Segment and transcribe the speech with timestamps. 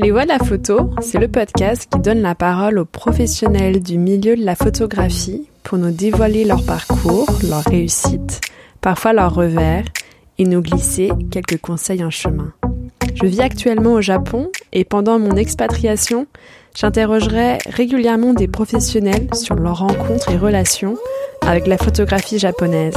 [0.00, 3.98] Les Voix de la photo, c'est le podcast qui donne la parole aux professionnels du
[3.98, 8.40] milieu de la photographie pour nous dévoiler leur parcours, leur réussite,
[8.80, 9.82] parfois leurs revers,
[10.38, 12.52] et nous glisser quelques conseils en chemin.
[13.16, 16.28] Je vis actuellement au Japon et pendant mon expatriation,
[16.76, 20.96] j'interrogerai régulièrement des professionnels sur leurs rencontres et relations
[21.44, 22.94] avec la photographie japonaise.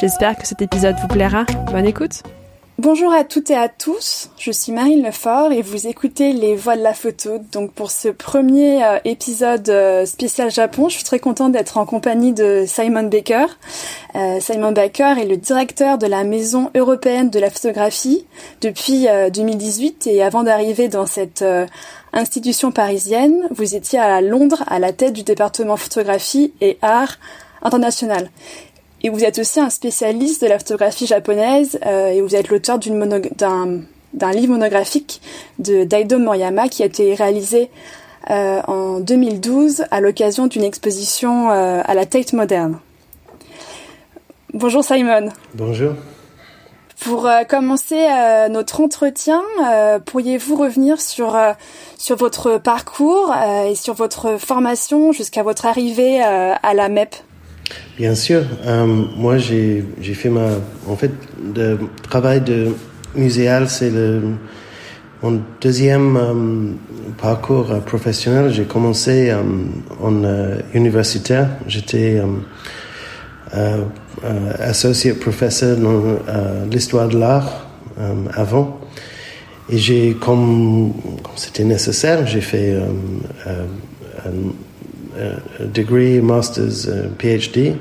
[0.00, 1.44] J'espère que cet épisode vous plaira.
[1.72, 2.22] Bonne écoute
[2.78, 6.74] Bonjour à toutes et à tous, je suis Marine Lefort et vous écoutez Les Voix
[6.74, 7.38] de la photo.
[7.52, 11.84] Donc pour ce premier euh, épisode euh, spécial Japon, je suis très contente d'être en
[11.84, 13.44] compagnie de Simon Baker.
[14.14, 18.26] Euh, Simon Baker est le directeur de la Maison européenne de la photographie
[18.62, 21.44] depuis 2018 et avant d'arriver dans cette
[22.14, 27.18] institution parisienne, vous étiez à Londres à la tête du département photographie et art
[27.62, 28.30] international.
[29.02, 32.78] Et vous êtes aussi un spécialiste de la photographie japonaise euh, et vous êtes l'auteur
[32.78, 35.20] d'un livre monographique
[35.58, 37.68] de Daido Moriyama qui a été réalisé
[38.30, 42.78] euh, en 2012 à l'occasion d'une exposition euh, à la Tate Moderne.
[44.54, 45.30] Bonjour Simon.
[45.54, 45.94] Bonjour.
[47.00, 48.06] Pour commencer
[48.48, 49.42] notre entretien,
[50.06, 51.36] pourriez-vous revenir sur
[51.98, 53.34] sur votre parcours
[53.66, 57.16] et sur votre formation jusqu'à votre arrivée à la MEP
[57.98, 58.42] Bien sûr.
[58.64, 60.48] Euh, moi, j'ai fait ma.
[60.88, 61.12] En fait,
[61.54, 62.68] le travail de
[63.14, 63.92] muséal, c'est
[65.22, 66.72] mon deuxième euh,
[67.20, 68.52] parcours euh, professionnel.
[68.52, 69.32] J'ai commencé
[70.02, 70.22] en
[70.74, 71.48] universitaire.
[71.66, 72.20] J'étais
[74.58, 76.02] associé professeur dans
[76.70, 77.66] l'histoire de l'art
[78.34, 78.80] avant.
[79.68, 80.92] Et j'ai, comme
[81.36, 82.74] c'était nécessaire, j'ai fait
[83.46, 84.30] un
[85.60, 87.74] degree, master's, euh, PhD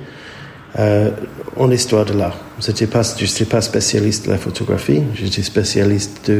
[0.80, 1.12] euh,
[1.56, 2.40] en histoire de l'art.
[2.62, 3.04] Je n'étais pas,
[3.50, 6.32] pas spécialiste de la photographie, j'étais spécialiste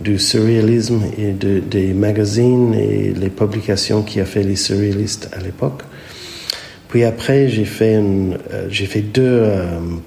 [0.00, 5.40] du surréalisme et de, des magazines et les publications qui a fait les surréalistes à
[5.40, 5.82] l'époque.
[6.88, 8.02] Puis après, j'ai fait,
[8.68, 9.44] j'ai fait deux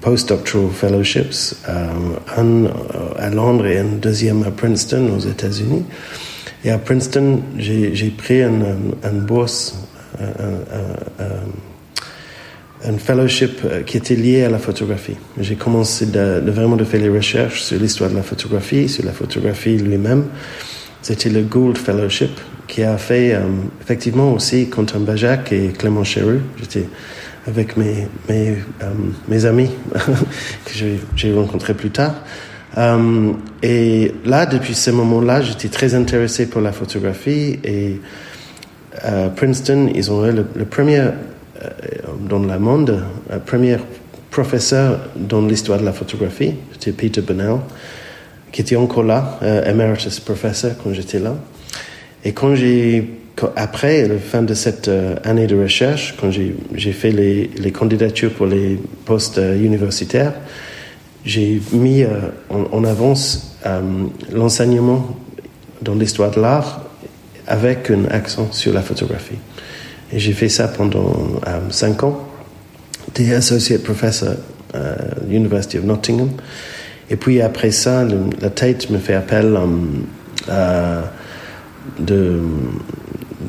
[0.02, 2.66] postdoctoral fellowships, un
[3.16, 5.84] à Londres et un deuxième à Princeton aux États-Unis.
[6.64, 9.76] Et à Princeton, j'ai pris une un bourse
[12.84, 15.16] un, fellowship euh, qui était lié à la photographie.
[15.38, 19.78] J'ai commencé vraiment de faire les recherches sur l'histoire de la photographie, sur la photographie
[19.78, 20.26] lui-même.
[21.00, 22.30] C'était le Gould Fellowship
[22.66, 23.42] qui a fait euh,
[23.80, 26.40] effectivement aussi Quentin Bajac et Clément Chéru.
[26.58, 26.88] J'étais
[27.46, 28.92] avec mes, mes, euh,
[29.28, 29.70] mes amis
[30.64, 30.72] que
[31.16, 32.14] j'ai rencontrés plus tard.
[32.76, 38.00] Et là, depuis ce moment-là, j'étais très intéressé pour la photographie et
[39.02, 41.10] à Princeton, ils ont eu le, premier euh,
[42.28, 43.76] dans le monde, le premier
[44.30, 47.58] professeur dans l'histoire de la photographie, c'était Peter Bonnell,
[48.52, 51.36] qui était encore là, euh, emeritus professor quand j'étais là.
[52.24, 53.10] Et quand j'ai,
[53.56, 58.46] après la fin de cette euh, année de recherche, quand j'ai fait les, candidatures pour
[58.46, 60.34] les postes universitaires,
[61.24, 62.04] j'ai mis
[62.50, 63.56] en, en, avance
[64.32, 65.16] l'enseignement
[65.82, 66.82] dans l'histoire de l'art
[67.46, 69.38] avec un accent sur la photographie.
[70.12, 71.12] Et j'ai fait ça pendant
[71.46, 72.28] euh, cinq ans.
[73.16, 74.34] J'étais associate professor
[74.72, 74.96] à
[75.28, 76.30] l'University of Nottingham.
[77.10, 78.04] Et puis après ça,
[78.40, 79.58] la Tate me fait appel
[80.48, 81.02] euh,
[81.98, 82.40] de,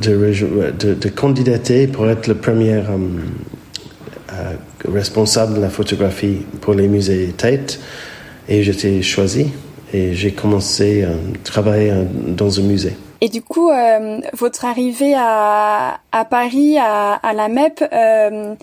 [0.02, 2.84] de, candidater pour être le premier euh,
[4.88, 7.80] responsable de la photographie pour les musées Tate.
[8.48, 9.52] Et j'étais choisi
[9.94, 11.10] et j'ai commencé à
[11.44, 11.94] travailler
[12.28, 12.96] dans un musée.
[13.22, 18.56] Et du coup, euh, votre arrivée à, à Paris, à, à la MEP, euh,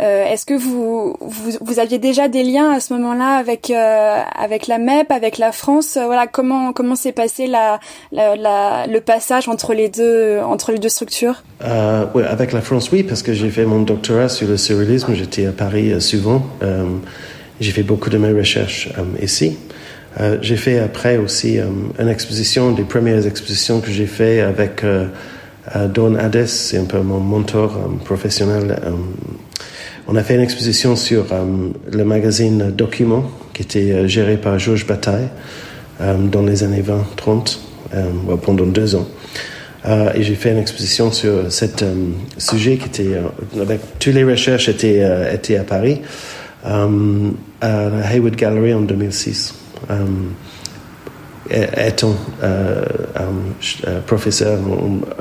[0.00, 4.66] euh, est-ce que vous, vous, aviez déjà des liens à ce moment-là avec euh, avec
[4.66, 5.96] la MEP, avec la France?
[6.02, 7.78] Voilà, comment comment s'est passé la,
[8.12, 11.42] le passage entre les deux entre les deux structures?
[11.60, 15.14] Avec la France, oui, parce que j'ai fait mon doctorat sur le surréalisme.
[15.14, 16.42] J'étais à Paris souvent.
[17.60, 18.88] j'ai fait beaucoup de mes recherches
[19.22, 19.56] ici.
[20.20, 21.64] Euh, j'ai fait après aussi euh,
[21.98, 25.08] une exposition, des premières expositions que j'ai fait avec euh,
[25.88, 28.78] Don Hades, c'est un peu mon mentor professionnel.
[30.06, 31.26] On a fait une exposition sur
[31.90, 35.28] le magazine Document, qui était géré par Georges Bataille
[36.00, 37.58] dans les années 20-30,
[38.42, 39.06] pendant deux ans.
[40.14, 41.66] et j'ai fait une exposition sur ce
[42.38, 43.16] sujet qui était,
[43.60, 45.02] avec toutes les recherches étaient,
[45.32, 46.00] étaient à Paris,
[46.64, 46.88] à
[47.60, 49.54] la Hayward Gallery en 2006.
[51.52, 52.82] Euh, étant euh,
[53.86, 54.58] euh, professeur,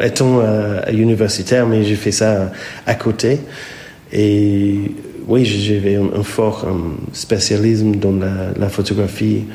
[0.02, 0.42] étant
[0.90, 2.50] universitaire, mais j'ai fait ça
[2.86, 3.42] à côté.
[4.14, 4.92] Et
[5.28, 6.68] oui, j'avais un, fort
[7.14, 9.46] spécialisme dans la, photographie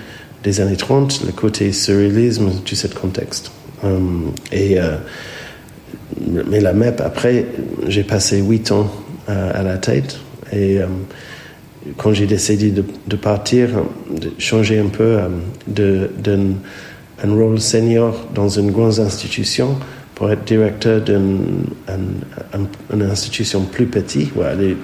[0.43, 3.53] des années 30, le côté surréalisme, tout ce contexte.
[4.53, 4.79] et,
[6.51, 7.47] mais la MEP, après,
[7.87, 8.91] j'ai passé huit ans
[9.29, 10.19] à la tête.
[10.53, 10.79] Et
[11.97, 13.69] quand j'ai décidé de, partir,
[14.11, 15.19] de changer un peu
[15.67, 16.55] d'un
[17.25, 19.77] rôle senior dans une grande institution,
[20.19, 21.65] pour être directeur d'une
[23.01, 24.33] institution plus petite.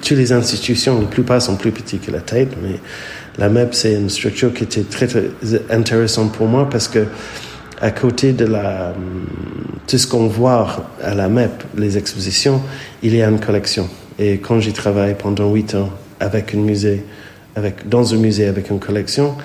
[0.01, 2.79] toutes les institutions, la plupart sont plus petites que la tête, mais
[3.37, 5.09] la MEP, c'est une structure qui était très,
[5.69, 7.05] intéressante pour moi parce que
[7.81, 8.93] à côté de la,
[9.85, 12.61] tout ce qu'on voit à la MEP, les expositions,
[13.03, 13.89] il y a une collection.
[14.17, 15.89] Et quand j'y travaille pendant huit ans
[16.21, 17.03] avec un musée,
[17.57, 19.35] avec, dans un musée avec une collection,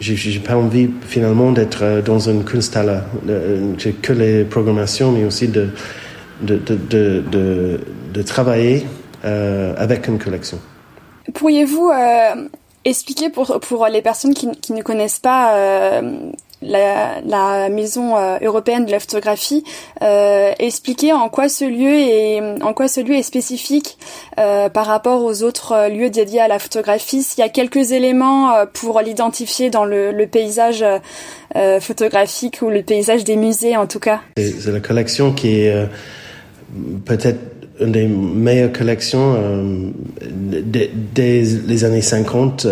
[0.00, 3.04] j'ai pas envie finalement d'être euh, dans une Kunsthalle.
[3.78, 5.70] J'ai que les programmations, mais aussi de,
[6.42, 7.80] de, de,
[8.12, 8.86] de, travailler
[9.24, 10.58] euh, avec une collection.
[11.34, 12.48] Pourriez-vous euh,
[12.84, 16.30] expliquer pour, pour les personnes qui, ne connaissent pas euh,
[16.62, 19.64] la, maison euh, européenne de la photographie
[20.02, 23.98] euh, expliquer en quoi ce lieu est en quoi ce lieu est spécifique
[24.38, 27.22] euh, par rapport aux autres lieux dédiés à la photographie.
[27.22, 30.84] S'il y a quelques éléments pour l'identifier dans le, paysage
[31.80, 34.20] photographique ou le paysage des musées en tout cas.
[34.36, 35.88] C'est la collection qui est
[37.04, 37.38] peut-être
[37.80, 39.36] une des meilleures collections
[40.20, 42.66] des, des, les années 50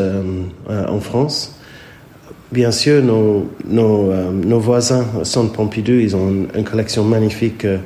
[0.68, 1.53] en France
[2.54, 7.78] Bien sûr, nos, nos, euh, voisins, Centre Pompidou, ils ont une, collection magnifique euh,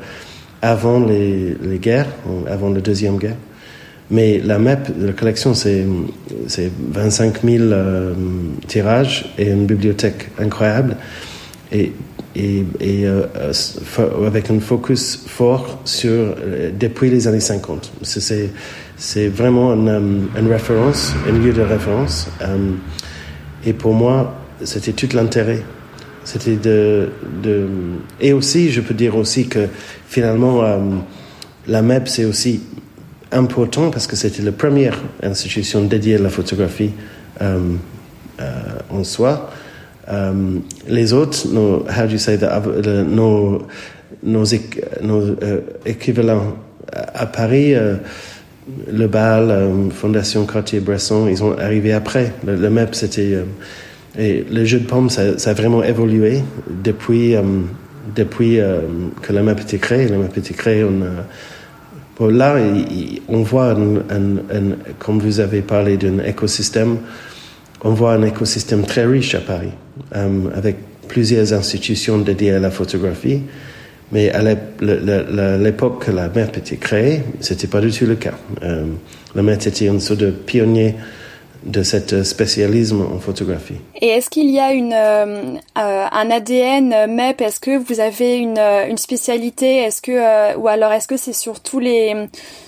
[0.61, 2.09] avant les, guerres,
[2.47, 3.39] avant la Deuxième Guerre.
[4.11, 5.87] Mais la MEP, la collection, c'est
[6.93, 8.13] 25 000 euh,
[8.67, 10.97] tirages et une bibliothèque incroyable.
[11.73, 11.93] Et,
[14.27, 16.35] avec un focus fort sur
[16.79, 17.91] depuis les années 50.
[18.03, 22.29] C'est vraiment une, référence, un lieu de référence.
[23.65, 25.63] et pour moi, c'était tout l'intérêt.
[26.25, 27.09] C'était de,
[28.21, 29.67] Et aussi, je peux dire aussi que
[30.09, 30.79] finalement, euh,
[31.67, 32.61] la MEP, c'est aussi
[33.33, 36.91] important parce que c'était la première institution dédiée à la photographie
[37.41, 37.77] euh,
[38.41, 38.53] euh,
[38.91, 39.51] en soi.
[40.87, 42.63] les autres, nos, how do you say that,
[43.07, 43.67] nos,
[44.23, 44.45] nos,
[45.87, 46.57] équivalents
[46.93, 47.75] à Paris,
[48.91, 52.33] le BAL, Fondation Cartier-Bresson, ils ont arrivé après.
[52.47, 53.39] Le, MEP, c'était
[54.19, 57.43] et le jeu de pommes, ça, a vraiment évolué depuis, euh,
[58.17, 58.81] depuis euh,
[59.23, 60.09] que la map a été créée.
[60.09, 62.57] La map a été créée, on là,
[63.29, 63.77] on voit,
[64.99, 66.97] comme vous avez parlé d'un écosystème,
[67.83, 69.71] on voit un écosystème très riche à Paris,
[70.17, 73.43] euh, avec plusieurs institutions dédiées à la photographie.
[74.11, 74.43] Mais à
[75.59, 78.35] l'époque que la map a été créée, c'était pas du tout le cas.
[79.35, 80.97] la map était une sorte de pionnier
[81.69, 83.77] de cet spécialisme en photographie.
[84.01, 88.39] Et est-ce qu'il y a une, euh, euh, un ADN MEP Est-ce que vous avez
[88.39, 89.77] une, euh, une spécialité?
[89.77, 92.15] Est-ce que ou alors est-ce que c'est sur tous les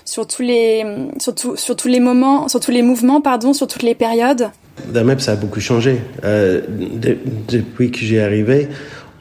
[0.04, 0.84] sur tous les
[1.18, 4.50] sur, sur tous les moments, sur tous les mouvements, pardon, sur toutes les périodes?
[4.92, 8.68] La MEP ça a beaucoup changé depuis que j'ai arrivé.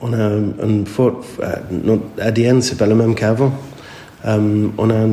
[0.02, 0.30] On a
[0.64, 1.22] une fort,
[1.72, 3.52] notre ADN c'est pas le même qu'avant.
[4.26, 5.08] on a,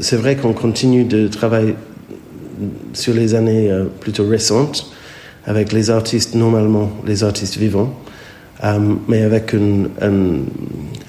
[0.00, 1.74] c'est vrai qu'on continue de travailler
[2.92, 4.90] sur les années euh, plutôt récentes,
[5.44, 7.94] avec les artistes, normalement les artistes vivants,
[8.64, 8.78] euh,
[9.08, 9.88] mais avec, une,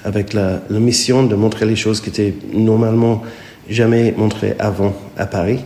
[0.04, 3.22] avec la, mission de montrer les choses qui étaient normalement
[3.68, 5.60] jamais montrées avant à Paris,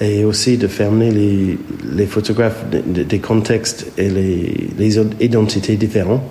[0.00, 1.58] et aussi de fermer les,
[1.94, 6.22] les photographes des contextes et les, les identités différentes.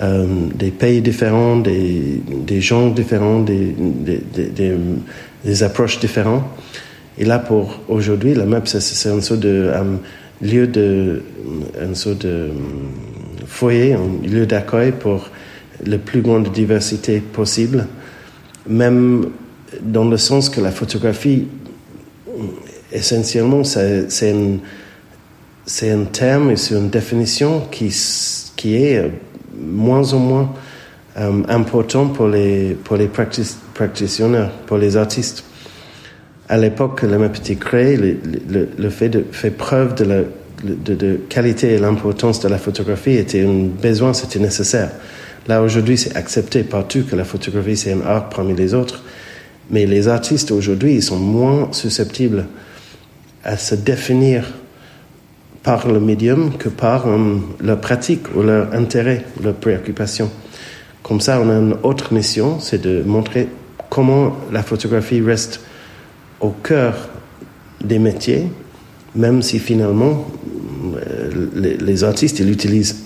[0.00, 4.22] Euh, des pays différents, des, des gens différents, des, des,
[5.44, 6.44] des approches différentes.
[7.18, 9.72] Et là, pour aujourd'hui, la MAP, c'est un sorte de
[10.40, 11.22] lieu de,
[11.80, 12.50] un sorte de
[13.46, 15.28] foyer, un lieu d'accueil pour
[15.84, 17.88] la plus grande diversité possible,
[18.68, 19.30] même
[19.82, 21.48] dans le sens que la photographie,
[22.92, 24.06] essentiellement, c'est
[25.68, 27.94] c'est un terme et c'est une définition qui,
[28.56, 29.10] qui est
[29.54, 30.54] moins ou moins
[31.18, 33.08] euh, important pour les, pour les
[33.74, 35.44] practitioners, pour les artistes
[36.48, 40.20] à l'époque map était créée, le, le, fait de faire preuve de la
[40.64, 44.90] de, qualité et l'importance de la photographie était un besoin, c'était nécessaire.
[45.46, 49.02] Là, aujourd'hui, c'est accepté partout que la photographie, c'est un art parmi les autres.
[49.70, 52.46] Mais les artistes, aujourd'hui, ils sont moins susceptibles
[53.44, 54.44] à se définir
[55.62, 60.30] par le médium que par um, leur pratique ou leur intérêt, leur préoccupation.
[61.02, 63.48] Comme ça, on a une autre mission, c'est de montrer
[63.90, 65.60] comment la photographie reste
[66.40, 67.08] au cœur
[67.82, 68.46] des métiers,
[69.14, 70.26] même si finalement
[70.96, 73.04] euh, les, artistes utilisent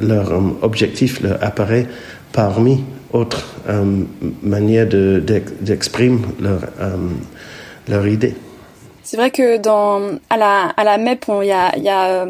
[0.00, 1.86] leur objectif leur apparaît
[2.32, 3.54] parmi autres
[4.42, 6.60] manières d'exprimer leur,
[7.88, 8.34] leur idée.
[9.04, 11.48] C'est vrai que dans à la à la MEP, il
[11.84, 12.26] y a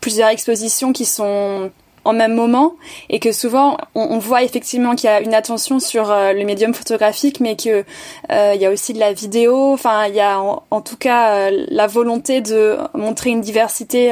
[0.00, 1.70] plusieurs expositions qui sont
[2.08, 2.76] en même moment
[3.10, 6.72] et que souvent on, voit effectivement qu'il y a une attention sur euh, le médium
[6.72, 7.84] photographique mais que
[8.32, 9.74] euh, il y a aussi de la vidéo.
[9.74, 14.10] Enfin il y a en, tout cas euh, la volonté de montrer une diversité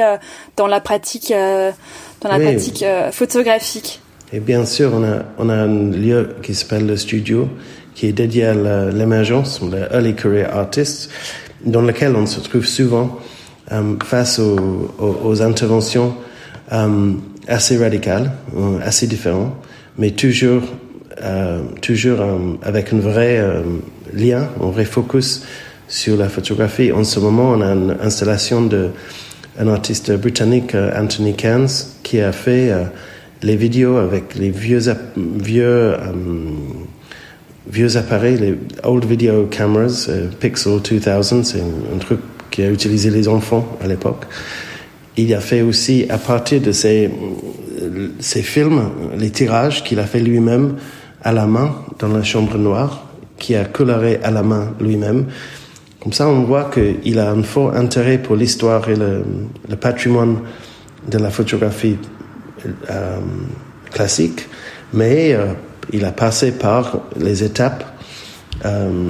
[0.57, 3.99] dans la pratique dans la pratique photographique.
[4.31, 7.49] Et bien sûr on a on a un lieu qui s'appelle le studio
[7.95, 8.53] qui est dédié à
[8.91, 11.09] l'émergence le early career artists
[11.65, 13.17] dans lequel on se trouve souvent
[14.03, 16.15] face aux, aux, interventions
[17.47, 19.55] assez radical, euh, assez différent,
[19.97, 20.63] mais toujours,
[21.23, 23.41] euh, toujours euh, avec un vrai
[24.13, 25.43] lien, un vrai focus
[25.87, 26.91] sur la photographie.
[26.91, 28.89] En ce moment, on a une installation de
[29.59, 32.71] un artiste britannique, Anthony Cairns, qui a fait
[33.41, 34.79] les vidéos avec les vieux,
[35.17, 35.95] vieux,
[37.67, 42.19] vieux appareils, les old video cameras, Pixel 2000, c'est un truc
[42.51, 44.27] qui a utilisé les enfants à l'époque
[45.17, 47.09] il a fait aussi, à partir de ces,
[48.19, 50.75] ces films, les tirages qu'il a fait lui-même
[51.23, 53.07] à la main dans la chambre noire,
[53.37, 55.25] qui a coloré à la main lui-même.
[55.99, 59.23] Comme ça, on voit qu'il a un fort intérêt pour l'histoire et le,
[59.75, 60.37] patrimoine
[61.09, 61.97] de la photographie
[62.89, 63.19] euh,
[63.91, 64.47] classique,
[64.93, 65.53] mais euh,
[65.93, 67.83] il a passé par les étapes
[68.65, 69.09] euh,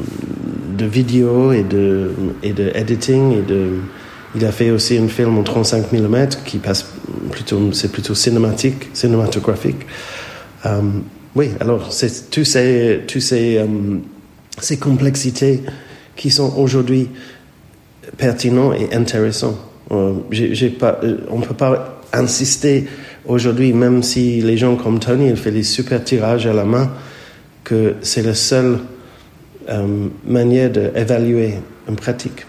[0.78, 2.12] de vidéo et de,
[2.44, 3.70] et de editing et de
[4.36, 6.86] il a fait aussi un film en 35 mm qui passe
[7.32, 9.86] plutôt, c'est plutôt cinématique, cinématographique.
[10.66, 10.82] Euh,
[11.36, 13.66] oui, alors c'est tous ces, tous ces, euh,
[14.60, 15.64] ces complexités
[16.16, 17.10] qui sont aujourd'hui
[18.18, 19.58] pertinents et intéressants.
[19.92, 20.14] Euh,
[21.30, 22.88] on ne peut pas insister
[23.26, 26.92] aujourd'hui, même si les gens comme Tony, il fait des super tirages à la main,
[27.64, 28.80] que c'est la seule
[30.26, 31.56] manière d'évaluer
[31.90, 32.46] une pratique.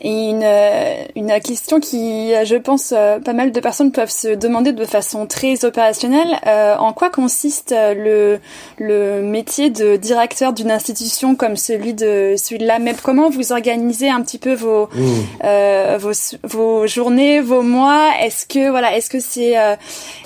[0.00, 4.28] Et une, euh, une question qui, je pense, euh, pas mal de personnes peuvent se
[4.28, 8.38] demander de façon très opérationnelle, euh, en quoi consiste le,
[8.78, 13.52] le métier de directeur d'une institution comme celui de celui de la MEP Comment vous
[13.52, 15.06] organisez un petit peu vos, mmh.
[15.44, 16.12] euh, vos,
[16.44, 18.10] vos journées, vos mois?
[18.22, 19.56] Est-ce que voilà, est-ce que c'est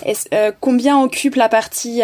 [0.05, 2.03] est combien occupe la partie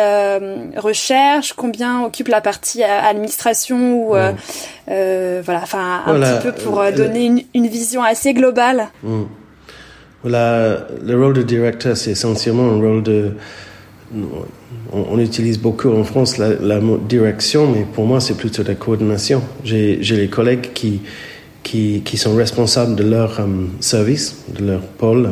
[0.76, 1.52] recherche?
[1.52, 5.40] Combien occupe la partie administration ou mmh.
[5.44, 8.88] voilà, enfin un petit peu pour donner une une vision assez globale.
[10.22, 13.32] Voilà, le rôle de directeur, c'est essentiellement un rôle de.
[14.90, 19.42] On, utilise beaucoup en France la, la, direction, mais pour moi, c'est plutôt la coordination.
[19.64, 21.02] J'ai les collègues qui,
[21.62, 23.46] qui, qui, sont responsables de leur euh,
[23.80, 25.28] service, de leur pôle.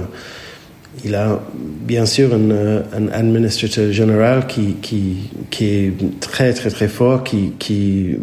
[1.06, 2.50] Il a bien sûr un,
[2.98, 8.14] un administrateur général qui, qui, qui, est très, très, très fort, qui, qui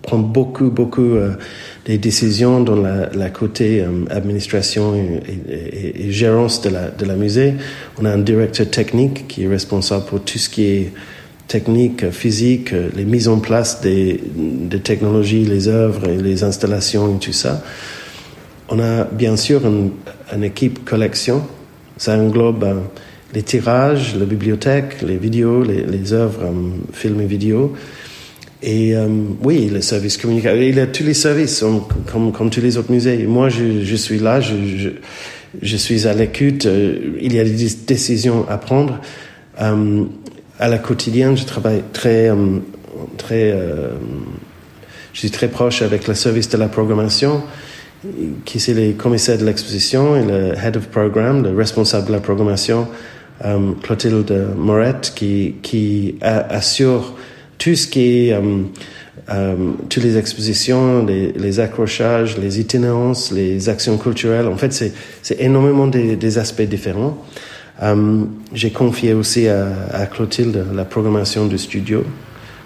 [0.00, 1.32] prend beaucoup, beaucoup euh,
[1.86, 7.14] des décisions dans la, la côté euh, administration et, et, gérance de la, de la
[7.14, 7.54] musée.
[7.98, 10.92] On a un directeur technique qui est responsable pour tout ce qui est
[11.46, 17.20] technique, physique, les mises en place des, des technologies, les œuvres et les installations et
[17.20, 17.62] tout ça.
[18.68, 19.92] On a bien sûr une,
[20.34, 21.42] une équipe collection.
[21.98, 22.74] Ça englobe euh,
[23.32, 26.52] les tirages, la bibliothèque, les vidéos, les, les œuvres,
[26.92, 27.74] films et vidéos.
[28.62, 29.06] Et euh,
[29.42, 31.62] oui, le service communication, il a tous les services,
[32.10, 33.18] comme, comme tous les autres musées.
[33.26, 34.54] Moi, je, je suis là, je,
[35.60, 39.00] je, suis à l'écoute, euh, il y a des décisions à prendre.
[39.60, 40.04] Euh,
[40.58, 42.30] à la quotidienne, je travaille très,
[43.18, 43.54] très,
[45.12, 47.42] je suis très proche avec le service de la programmation,
[48.46, 52.20] qui c'est les commissaires de l'exposition et le head of program, le responsable de la
[52.20, 52.88] programmation,
[53.82, 57.14] Clotilde Moret, qui, qui assure
[57.58, 58.62] tout ce qui est euh,
[59.30, 59.54] euh,
[59.88, 64.46] toutes les expositions, les, les, accrochages, les itinérances, les actions culturelles.
[64.46, 67.18] En fait, c'est énormément des, des, aspects différents.
[67.82, 68.22] Euh,
[68.52, 72.04] J'ai confié aussi à, à, Clotilde la programmation du studio.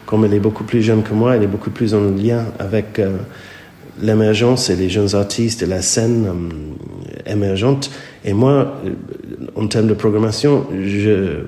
[0.04, 2.98] Comme elle est beaucoup plus jeune que moi, elle est beaucoup plus en lien avec
[2.98, 3.16] euh,
[4.02, 7.90] l'émergence et les jeunes artistes et la scène euh, émergente.
[8.24, 8.90] Et moi, euh,
[9.54, 11.44] en termes de programmation, je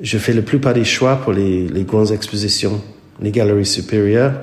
[0.00, 2.80] je fais la plupart des choix pour les, les grandes expositions,
[3.20, 4.40] les galeries supérieures,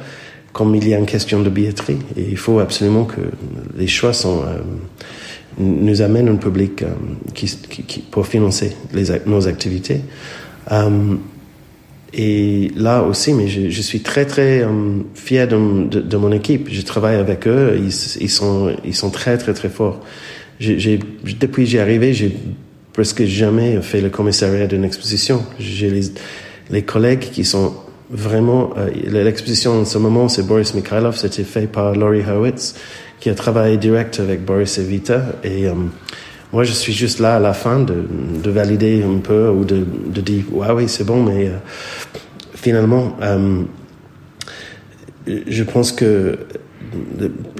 [0.53, 2.00] comme il y a une question de billetterie.
[2.17, 3.22] Et il faut absolument que
[3.77, 4.60] les choix sont, euh,
[5.58, 6.88] nous amènent un public euh,
[7.34, 10.01] qui, qui, pour financer les, nos activités.
[10.72, 11.15] Euh,
[12.13, 14.65] et là aussi, mais je, je suis très très
[15.15, 16.67] fier de, de, de, mon équipe.
[16.70, 17.77] Je travaille avec eux.
[17.77, 20.01] Ils, ils, sont ils sont très très très forts.
[20.60, 21.00] J'ai,
[21.39, 22.36] depuis que j'ai arrivé, j'ai
[22.93, 25.43] presque jamais fait le commissariat d'une exposition.
[25.60, 26.12] J'ai les,
[26.69, 27.74] les collègues qui sont
[28.12, 32.75] vraiment euh, l'exposition en ce moment c'est Boris Mikhailov c'était fait par Laurie Howitz
[33.21, 35.74] qui a travaillé direct avec Boris Evita et euh,
[36.51, 38.03] moi je suis juste là à la fin de,
[38.43, 41.57] de valider un peu ou de, de dire ouais oui c'est bon mais euh,
[42.53, 43.15] finalement
[45.25, 46.38] je pense que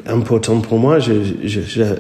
[0.08, 1.98] important pour moi, j'assure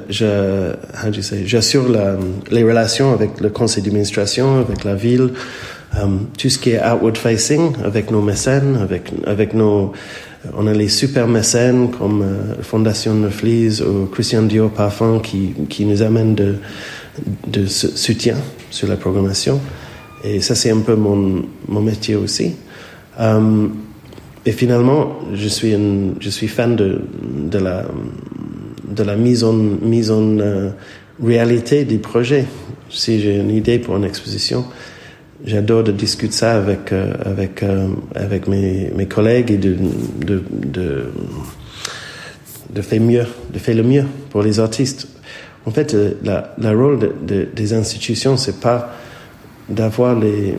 [2.51, 5.31] les relations avec le conseil d'administration, avec la ville,
[6.01, 9.93] um, tout ce qui est outward facing, avec nos mécènes, avec, avec nos,
[10.57, 15.85] on a les super mécènes comme euh, Fondation Neuflis ou Christian Dior Parfum qui, qui
[15.85, 16.55] nous amènent de,
[17.47, 18.35] de soutien
[18.69, 19.59] sur la programmation.
[20.23, 22.55] Et ça, c'est un peu mon, mon métier aussi.
[23.19, 23.71] Um,
[24.45, 25.75] et finalement, je suis,
[26.19, 27.86] je suis fan de, de, la,
[28.88, 30.71] de la mise en, mise en euh,
[31.24, 32.45] réalité du projet.
[32.89, 34.65] Si j'ai une idée pour une exposition,
[35.45, 39.77] j'adore de discuter ça avec, euh, avec, euh, avec mes, mes collègues et de,
[40.25, 41.03] de, de,
[42.74, 45.07] de, faire le mieux pour les artistes.
[45.67, 48.95] En fait, la, la rôle de, des institutions, c'est pas
[49.69, 50.55] d'avoir les,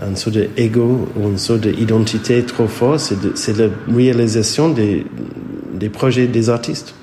[0.00, 5.04] un sorte d'ego ou une sorte d'identité trop forte, c'est la réalisation des,
[5.92, 6.94] projets des artistes.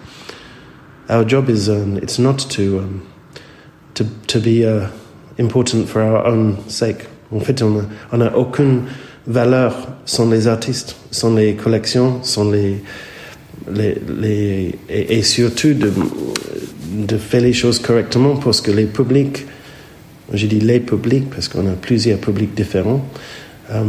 [1.09, 3.01] Our job is um, it's not to, um,
[3.93, 4.87] to, be uh,
[5.37, 7.07] important for our own sake.
[7.33, 8.83] En fait, on n'a aucune
[9.27, 9.75] valeur
[10.05, 12.81] sans les artistes, sans les collections, sans les,
[14.89, 19.45] et, surtout de faire les choses correctement parce que les publics
[20.33, 23.01] j'ai dit les publics parce qu'on a plusieurs publics différents.
[23.71, 23.83] Euh,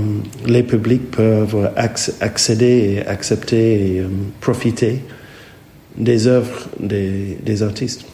[0.46, 4.08] les publics peuvent accéder et accepter et euh,
[4.40, 5.00] profiter
[5.96, 8.04] des œuvres des, artistes.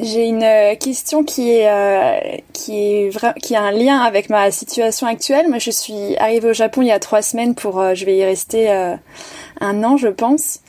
[0.00, 5.06] J'ai une euh, question qui est qui est qui a un lien avec ma situation
[5.06, 5.48] actuelle.
[5.48, 8.24] Moi, je suis arrivée au Japon il y a trois semaines pour, je vais y
[8.24, 8.68] rester
[9.60, 10.60] un an, je pense.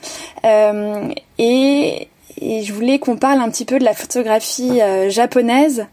[1.38, 2.08] et
[2.40, 5.86] et je voulais qu'on parle un petit peu de la photographie euh, japonaise,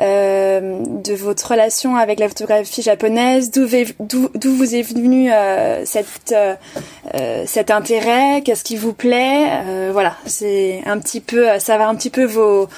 [0.00, 8.42] euh, de votre relation avec la photographie japonaise, d'où vous est venu euh, cet intérêt,
[8.42, 9.46] qu'est-ce qui vous plaît,
[9.92, 12.68] voilà, c'est un petit peu ça va un petit peu vos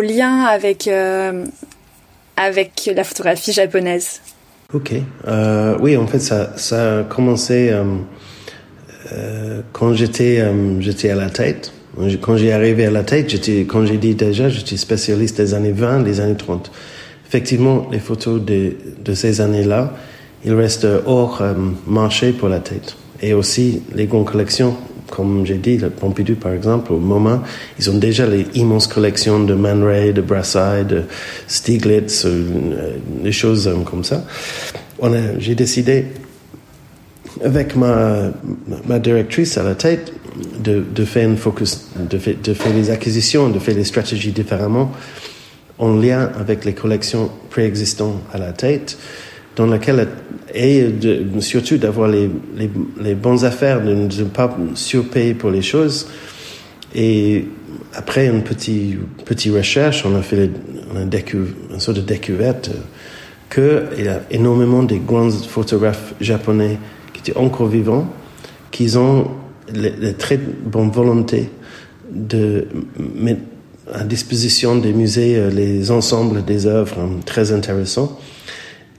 [0.00, 1.32] liens avec la
[3.04, 4.20] photographie japonaise.
[4.74, 4.92] Ok,
[5.80, 7.74] oui, en fait ça a commencé
[9.72, 11.72] quand j'étais à la tête.
[12.20, 15.72] Quand j'ai arrivé à la tête, j'étais, quand j'ai dit déjà, j'étais spécialiste des années
[15.72, 16.70] 20, des années 30.
[17.26, 18.72] Effectivement, les photos de,
[19.04, 19.92] de ces années-là,
[20.44, 21.54] ils restent hors euh,
[21.86, 22.96] marché pour la tête.
[23.20, 24.76] Et aussi, les grandes collections,
[25.10, 27.42] comme j'ai dit, le Pompidou par exemple, au moment,
[27.78, 31.02] ils ont déjà les immenses collections de Man Ray, de Brassai, de
[31.46, 34.24] Stieglitz, euh, des choses euh, comme ça.
[35.38, 36.06] j'ai décidé,
[37.44, 38.30] avec ma,
[38.86, 40.12] ma directrice à la tête,
[40.62, 44.92] de, de, faire une focus, de, de faire les acquisitions, de faire les stratégies différemment
[45.78, 48.98] en lien avec les collections préexistantes à la tête,
[49.56, 50.08] dans laquelle
[50.54, 55.62] et de, surtout d'avoir les, les, les, bonnes affaires, de ne pas surpayer pour les
[55.62, 56.08] choses.
[56.94, 57.46] Et
[57.94, 60.50] après une petite, petite recherche, on a fait
[60.94, 62.70] a une sorte de découverte
[63.50, 66.78] qu'il y a énormément de grands photographes japonais
[67.12, 68.08] qui étaient encore vivants,
[68.70, 69.30] qui ont
[69.74, 71.48] la très bonne volonté
[72.10, 72.66] de
[72.98, 73.40] mettre
[73.92, 78.18] à disposition des musées euh, les ensembles des œuvres euh, très intéressants.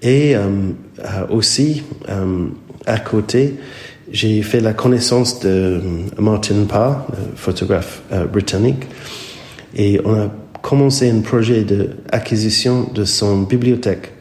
[0.01, 0.49] Et euh,
[1.29, 1.83] aussi,
[2.85, 3.55] à côté,
[4.11, 5.79] j'ai fait la connaissance de
[6.19, 7.07] Martin Parr,
[7.37, 8.83] photographe britannique,
[9.77, 10.29] et on a
[10.61, 14.11] commencé un projet d'acquisition de son bibliothèque,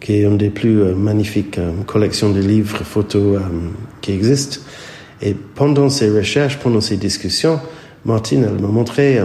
[0.00, 3.40] qui est une des plus magnifiques collections de livres photos
[4.00, 4.58] qui existent.
[5.22, 7.60] Et pendant ces recherches, pendant ces discussions,
[8.04, 9.24] Martine, elle m'a montré euh,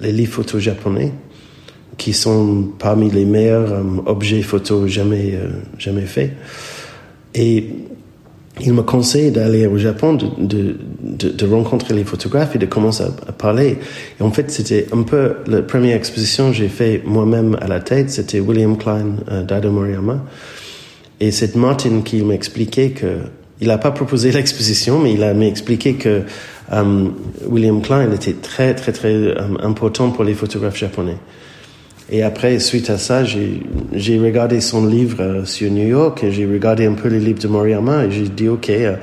[0.00, 1.12] les livres photos japonais,
[1.96, 6.32] qui sont parmi les meilleurs euh, objets photos jamais, euh, jamais faits.
[7.34, 7.68] Et
[8.62, 13.04] il m'a conseillé d'aller au Japon, de, de, de, rencontrer les photographes et de commencer
[13.04, 13.78] à, parler.
[14.18, 17.80] Et en fait, c'était un peu la première exposition que j'ai fait moi-même à la
[17.80, 19.14] tête, c'était William Klein
[19.46, 20.24] d'Ado Moriyama.
[21.20, 23.18] Et c'est Martin qui m'expliquait que
[23.60, 26.22] il n'a pas proposé l'exposition, mais il a expliqué que
[26.70, 27.14] um,
[27.46, 31.18] William Klein était très, très, très um, important pour les photographes japonais.
[32.12, 36.44] Et après, suite à ça, j'ai regardé son livre euh, sur New York et j'ai
[36.44, 38.96] regardé un peu les livres de Moriyama et j'ai dit, OK, euh,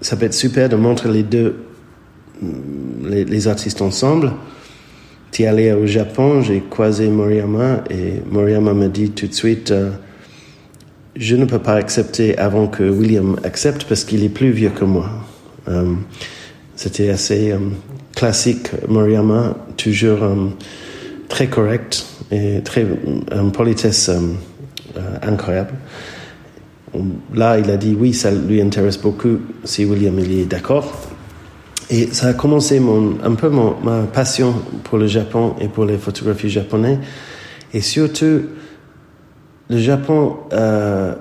[0.00, 1.54] ça peut être super de montrer les deux,
[2.42, 4.32] mm, les, artistes ensemble.
[5.38, 9.72] es allé au Japon, j'ai croisé Moriyama et Moriyama me dit tout de suite,
[11.18, 14.84] je ne peux pas accepter avant que William accepte parce qu'il est plus vieux que
[14.84, 15.10] moi.
[16.76, 17.54] C'était assez
[18.14, 20.20] classique, Moriyama, toujours
[21.28, 22.86] très correct et très
[23.34, 24.10] une politesse
[25.22, 25.74] incroyable.
[27.34, 31.08] Là, il a dit oui, ça lui intéresse beaucoup si William il est d'accord.
[31.90, 34.54] Et ça a commencé mon, un peu mon, ma passion
[34.84, 36.98] pour le Japon et pour les photographies japonaises.
[37.72, 38.42] Et surtout,
[39.70, 41.14] le Japon, euh,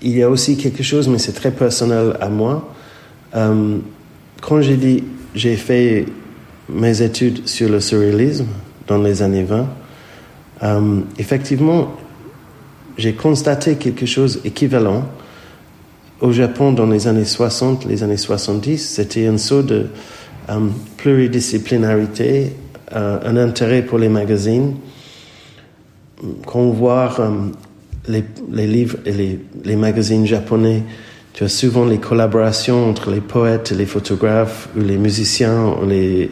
[0.00, 2.72] il y a aussi quelque chose, mais c'est très personnel à moi.
[3.36, 3.78] Euh,
[4.40, 6.06] quand j'ai dit, j'ai fait
[6.68, 8.46] mes études sur le surréalisme
[8.86, 9.66] dans les années 20,
[10.62, 11.96] euh, effectivement,
[12.96, 15.04] j'ai constaté quelque chose équivalent
[16.20, 18.78] au Japon dans les années 60, les années 70.
[18.78, 19.86] C'était un saut de
[20.96, 22.54] pluridisciplinarité,
[22.90, 24.74] un intérêt pour les magazines.
[26.46, 27.52] Quand on voit um,
[28.08, 30.82] les, les, livres et les, les, magazines japonais,
[31.32, 35.86] tu as souvent les collaborations entre les poètes et les photographes, ou les musiciens, ou
[35.86, 36.30] les,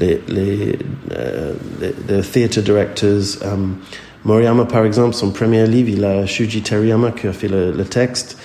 [0.00, 0.78] les, les,
[1.10, 3.42] uh, les theater directors.
[3.42, 3.76] Um,
[4.24, 7.84] Moriyama, par exemple, son premier livre, il a Shuji Teriyama qui a fait le, le
[7.84, 8.36] texte.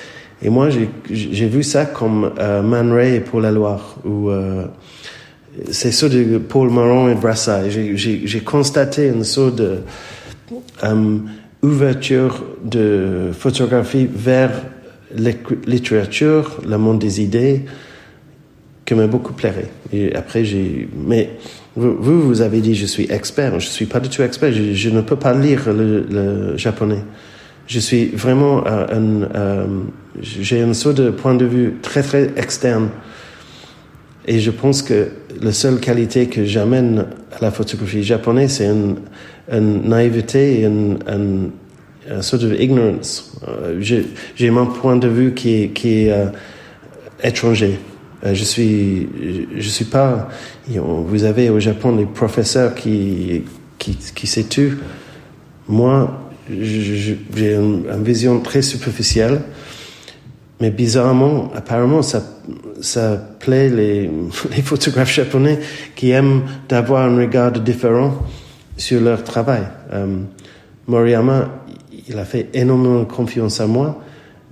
[0.41, 4.65] Et moi, j'ai vu ça comme euh, Man Ray et Paul Loire, où euh,
[5.71, 7.69] c'est ça de Paul Marron et Brassa.
[7.69, 9.77] J'ai constaté une sorte de euh,
[11.61, 14.51] ouverture de photographie vers
[15.15, 15.31] la
[15.65, 17.65] littérature, le monde des idées,
[18.85, 19.69] qui m'a beaucoup plairait.
[19.93, 21.37] Et après, j'ai, mais
[21.75, 23.59] vous, vous avez dit, je suis expert.
[23.59, 24.51] Je suis pas du tout expert.
[24.51, 27.03] Je, ne peux pas lire le, japonais.
[27.65, 29.65] Je suis vraiment euh, un, euh,
[30.21, 32.89] j'ai un saut de point de vue très très externe.
[34.27, 35.09] Et je pense que
[35.41, 38.97] la seule qualité que j'amène à la photographie japonaise, c'est une,
[39.51, 41.51] une, naïveté et une, une,
[42.09, 43.31] une sorte de ignorance.
[43.47, 43.81] Euh,
[44.35, 46.27] j'ai mon point de vue qui est, qui est euh,
[47.23, 47.79] étranger.
[48.25, 49.07] Euh, je suis,
[49.55, 50.29] je suis pas.
[50.67, 53.43] Vous avez au Japon des professeurs qui
[53.77, 54.71] qui, qui.
[55.67, 59.41] Moi, j'ai une, vision très superficielle,
[60.59, 62.23] mais bizarrement, apparemment, ça
[62.81, 64.09] ça plaît les,
[64.55, 65.59] les photographes japonais
[65.95, 68.19] qui aiment d'avoir un regard différent
[68.77, 69.63] sur leur travail.
[69.93, 70.17] Euh,
[70.87, 71.49] Moriyama,
[72.07, 74.03] il a fait énormément confiance à moi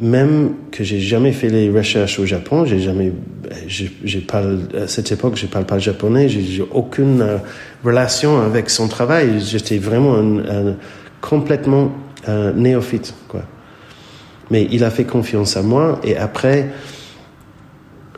[0.01, 3.13] même que j'ai jamais fait les recherches au Japon, j'ai jamais,
[3.67, 7.37] j'ai parle, à cette époque, je parle pas japonais, j'ai aucune euh,
[7.85, 9.39] relation avec son travail.
[9.39, 10.75] J'étais vraiment un,
[11.21, 11.91] complètement
[12.27, 13.43] euh, néophyte, quoi.
[14.49, 16.69] Mais il a fait confiance à moi et après,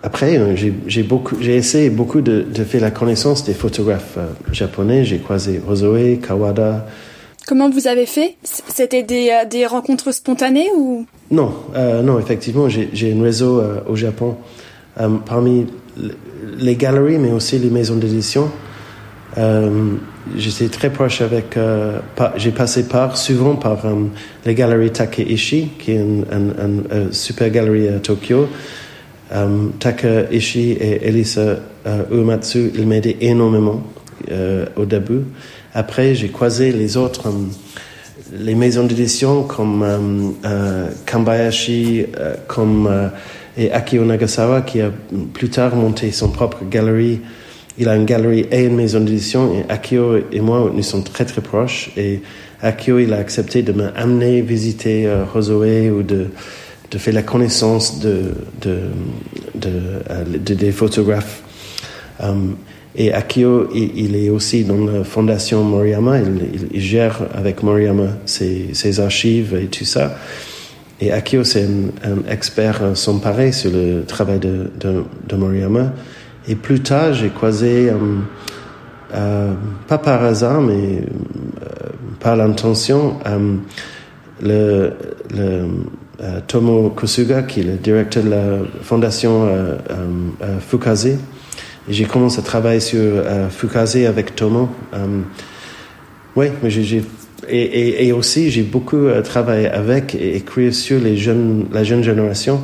[0.03, 4.17] après, euh, j'ai beaucoup, j'ai essayé beaucoup de, de, faire la connaissance des photographes
[4.51, 5.05] japonais.
[5.05, 6.85] J'ai croisé Rozoe, Kawada,
[7.45, 8.35] Comment vous avez fait?
[8.43, 11.05] C'était des, euh, des, rencontres spontanées ou?
[11.29, 14.37] Non, euh, non, effectivement, j'ai un réseau euh, au Japon.
[15.25, 15.67] parmi
[16.57, 18.51] les galeries, mais aussi les maisons d'édition,
[20.35, 21.57] j'étais très proche avec.
[22.37, 23.79] j'ai passé par souvent par
[24.45, 28.47] les galeries Takeishi, qui est une, une, super galerie à Tokyo.
[29.79, 31.57] Takeishi et Elisa
[32.11, 33.83] Uematsu, ils m'aidaient énormément
[34.75, 35.21] au début.
[35.73, 37.31] Après, j'ai croisé les autres, euh,
[38.31, 39.97] les maisons d'édition comme euh,
[40.45, 42.05] euh, Kambayashi,
[42.47, 43.11] comme
[43.57, 44.91] et Akio Nagasawa, qui a
[45.33, 47.21] plus tard monté son propre galerie.
[47.77, 49.51] Il a une galerie et une maison d'édition.
[49.53, 51.91] Et Akio et moi, nous sommes très très proches.
[51.97, 52.21] Et
[52.61, 56.27] Akio, il a accepté de m'amener visiter euh, Rosoe ou de,
[56.93, 58.79] de faire la connaissance de, de,
[60.39, 61.41] des photographes.
[62.95, 69.55] Et Akio, il, est aussi dans la fondation Moriyama, il, gère avec Moriyama ses, archives
[69.55, 70.15] et tout ça.
[71.01, 71.65] Et Akio, c'est
[72.03, 75.91] un, expert sans pareil sur le travail de, de, Moriyama.
[76.47, 77.95] Et plus tard, j'ai croisé, euh,
[79.15, 79.53] euh,
[79.87, 83.55] pas par hasard, mais euh, par l'intention, euh,
[84.41, 84.93] le,
[86.23, 89.47] le Tomo Kosuga, qui est le directeur de la fondation
[90.59, 91.17] Fukaze,
[91.89, 94.69] j'ai commencé à travailler sur euh, Fukaze avec Tomo.
[94.93, 95.21] Euh,
[96.35, 97.03] oui, mais j'ai
[97.49, 102.61] et, aussi j'ai beaucoup euh, travaillé avec et écrit sur les jeunes, la jeune génération,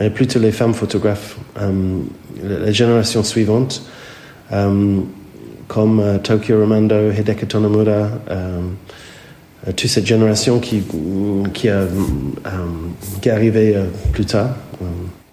[0.00, 3.82] et plutôt les femmes photographes, la génération suivante,
[5.68, 8.08] comme Tokyo Romando, Hideki Tonomura,
[9.66, 10.82] toute cette génération qui
[11.54, 11.82] qui, a,
[13.20, 13.76] qui est arrivée
[14.12, 14.56] plus tard.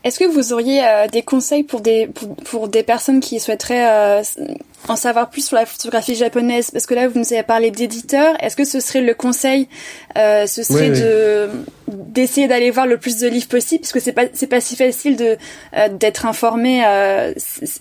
[0.05, 2.09] Est-ce que vous auriez euh, des conseils pour des
[2.45, 4.23] pour, des personnes qui souhaiteraient euh,
[4.87, 6.71] en savoir plus sur la photographie japonaise?
[6.71, 8.33] Parce que là, vous nous avez parlé d'éditeurs.
[8.41, 9.67] Est-ce que ce serait le conseil
[10.17, 11.49] euh, Ce serait de
[11.89, 14.77] d'essayer d'aller voir le plus de livres possible, parce que c'est pas c'est pas si
[14.77, 15.37] facile de
[15.99, 16.81] d'être informé.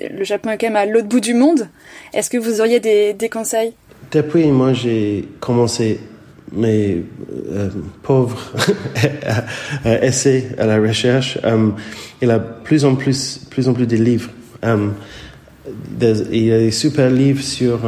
[0.00, 1.68] le Japon est quand même à l'autre bout du monde.
[2.12, 3.74] Est-ce que vous auriez des des conseils?
[4.11, 6.00] Depuis moi j'ai commencé
[6.52, 7.04] mes
[7.50, 7.68] euh,
[8.02, 8.52] pauvres
[9.84, 11.70] essais à la recherche, euh,
[12.22, 14.30] il a plus en plus, plus en plus de livres.
[14.64, 14.88] Euh,
[16.32, 17.80] il y a des super livres sur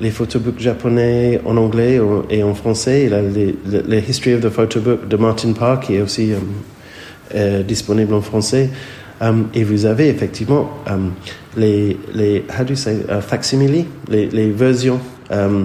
[0.00, 3.04] les photobooks japonais en anglais et en français.
[3.06, 6.32] Il a le History of the Photobook de Martin Park qui est aussi
[7.68, 8.70] disponible en français.
[9.52, 10.70] et vous avez effectivement
[11.58, 15.64] les, les how do you say, facsimile, les, les versions euh,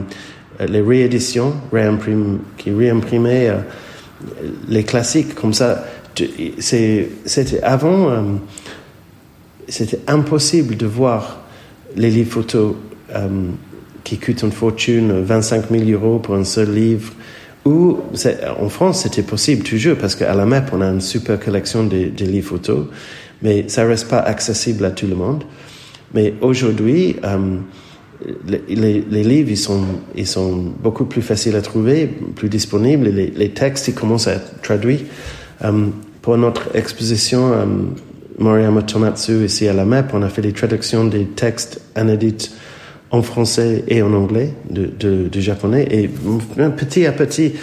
[0.67, 1.53] les rééditions
[2.57, 3.59] qui réimprimaient euh,
[4.67, 5.85] les classiques comme ça.
[6.59, 8.21] C'était avant, euh,
[9.67, 11.41] c'était impossible de voir
[11.95, 12.75] les livres photos
[14.03, 17.11] qui coûtent une fortune, 25 000 euros pour un seul livre.
[17.65, 17.99] Ou
[18.59, 22.09] en France, c'était possible toujours parce qu'à la MEP, on a une super collection de,
[22.09, 22.87] de livres photos,
[23.41, 25.43] mais ça reste pas accessible à tout le monde.
[26.13, 27.15] Mais aujourd'hui,
[28.47, 29.83] les, les, livres, ils sont,
[30.15, 33.07] ils sont beaucoup plus faciles à trouver, plus disponibles.
[33.07, 35.05] Les, les textes, ils commencent à être traduits.
[35.63, 37.95] Um, pour notre exposition um,
[38.37, 42.51] Moriyama Tomatsu ici à la MEP, on a fait des traductions des textes inédits
[43.11, 44.87] en français et en anglais de,
[45.27, 45.87] de japonais.
[45.89, 46.09] Et
[46.77, 47.53] petit à petit,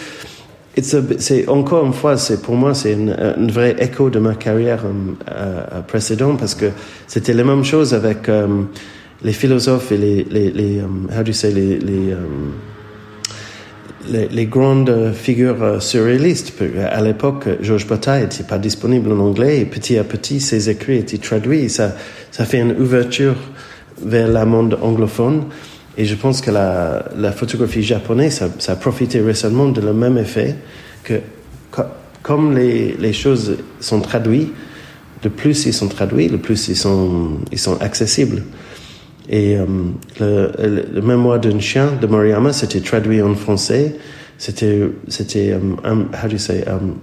[0.83, 4.85] c'est encore une fois, c'est pour moi, c'est un vrai écho de ma carrière
[5.31, 6.67] euh, précédente parce que
[7.07, 8.29] c'était la même chose avec
[9.23, 11.79] les philosophes et les, um, how do you say, les,
[14.31, 16.53] les, grandes figures euh, surréalistes.
[16.91, 20.99] À l'époque, Georges Bataille n'était pas disponible en anglais et petit à petit, ses écrits
[20.99, 21.69] étaient traduits.
[21.69, 21.95] Ça,
[22.31, 23.37] fait une ouverture
[24.03, 25.45] vers le monde anglophone.
[25.99, 30.19] Et je pense que la, la photographie japonaise, ça, a profité récemment de le même
[30.19, 30.57] effet
[31.03, 31.15] que,
[32.23, 34.53] comme les, choses sont traduites,
[35.25, 38.43] le plus ils sont traduits, le plus ils sont accessibles.
[39.29, 39.67] Et euh,
[40.21, 43.97] le, le, mémoire d'un chien de Moriyama, c'était traduit en français.
[44.39, 46.97] C'était, c'était, um, how do you say, um,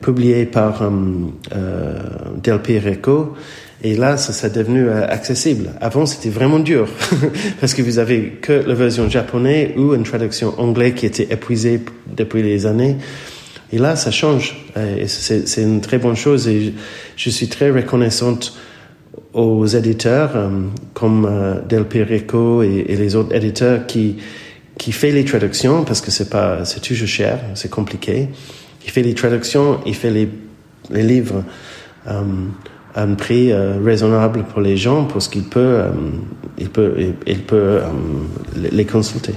[0.00, 1.98] publié par um, euh,
[2.42, 3.34] Del Pireco.
[3.82, 5.70] Et là, ça s'est devenu euh, accessible.
[5.80, 6.88] Avant, c'était vraiment dur
[7.60, 11.82] parce que vous avez que la version japonaise ou une traduction anglaise qui était épuisée
[12.06, 12.96] depuis les années.
[13.72, 14.64] Et là, ça change.
[14.76, 16.46] Et c'est une très bonne chose.
[16.46, 16.72] Et
[17.16, 18.56] je suis très reconnaissante
[19.36, 20.48] aux éditeurs euh,
[20.94, 24.16] comme euh, Del Perico et, les autres éditeurs qui
[24.78, 28.28] qui fait les traductions parce que c'est pas c'est toujours cher, c'est compliqué.
[28.84, 30.28] Il fait les traductions, il fait les,
[30.90, 31.44] les livres
[32.06, 32.22] euh,
[32.94, 35.82] à un prix raisonnable pour les gens parce qu'il peut
[36.58, 36.94] il peut
[37.26, 37.80] il peut
[38.54, 39.34] les consulter.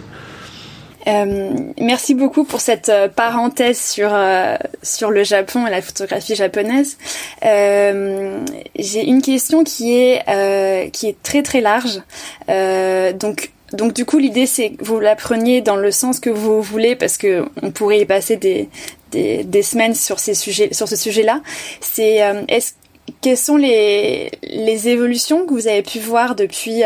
[1.08, 6.36] Euh, merci beaucoup pour cette euh, parenthèse sur euh, sur le Japon et la photographie
[6.36, 6.98] japonaise.
[7.46, 8.40] Euh,
[8.78, 12.02] J'ai une question qui est euh, qui est très très large.
[12.48, 16.62] donc donc du coup l'idée c'est que vous la preniez dans le sens que vous
[16.62, 18.68] voulez parce que on pourrait y passer des
[19.12, 21.42] des, des semaines sur ces sujets sur ce sujet-là.
[21.82, 22.74] C'est est-ce
[23.22, 26.82] quelles sont les les évolutions que vous avez pu voir depuis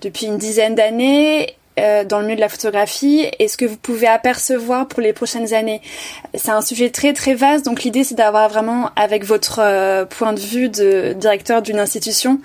[0.00, 3.76] depuis une dizaine d'années euh, dans le milieu de la photographie et ce que vous
[3.76, 5.80] pouvez apercevoir pour les prochaines années.
[6.34, 10.32] C'est un sujet très très vaste, donc l'idée c'est d'avoir vraiment, avec votre euh, point
[10.32, 12.40] de vue de directeur d'une institution,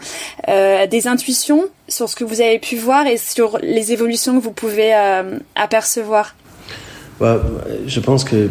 [0.49, 4.43] euh, des intuitions sur ce que vous avez pu voir et sur les évolutions que
[4.43, 4.93] vous pouvez
[5.55, 6.35] apercevoir.
[7.19, 7.41] Bah,
[7.85, 8.49] je pense que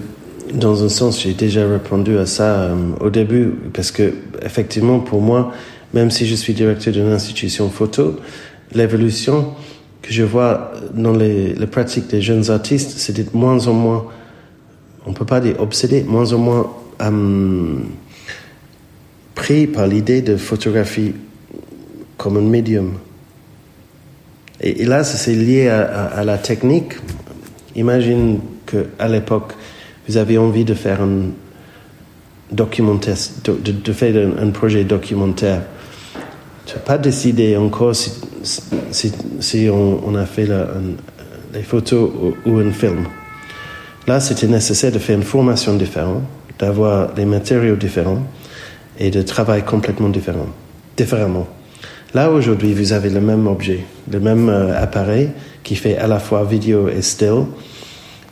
[0.53, 5.53] dans un sens, j'ai déjà répondu à ça au début, parce que effectivement, pour moi,
[5.95, 8.17] même si je suis directeur d'une institution photo,
[8.75, 9.55] l'évolution,
[10.03, 14.05] que je vois dans les, pratiques des jeunes artistes, c'est de moins en moins,
[15.07, 17.79] on peut pas dire obsédé, moins en moins euh,
[19.35, 21.15] pris par l'idée de photographie
[22.19, 22.95] comme un médium.
[24.61, 26.93] Et, là, c'est lié à, la technique.
[27.75, 29.55] Imagine qu'à l'époque,
[30.07, 31.31] vous avez envie de faire un
[32.53, 35.63] documentaire, de, faire un projet documentaire
[36.67, 40.49] tu n'as pas décidé encore si, on, a fait
[41.53, 42.11] les photos
[42.45, 43.07] ou, ou, un film.
[44.07, 46.23] Là, c'était nécessaire de faire une formation différente,
[46.59, 48.23] d'avoir des matériaux différents
[48.99, 50.47] et de travailler complètement différent,
[50.97, 51.47] différemment.
[52.15, 55.31] Là, aujourd'hui, vous avez le même objet, le même euh, appareil
[55.63, 57.47] qui fait à la fois vidéo et still.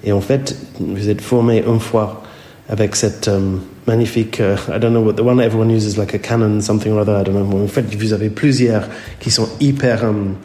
[0.04, 2.22] Et en fait, vous êtes formé une fois
[2.70, 6.18] avec cette um, magnifique, uh, I don't know what the one everyone uses like a
[6.18, 7.64] Canon something or other, I don't know.
[7.64, 10.36] En fait, vous avez plusieurs qui sont hyper um,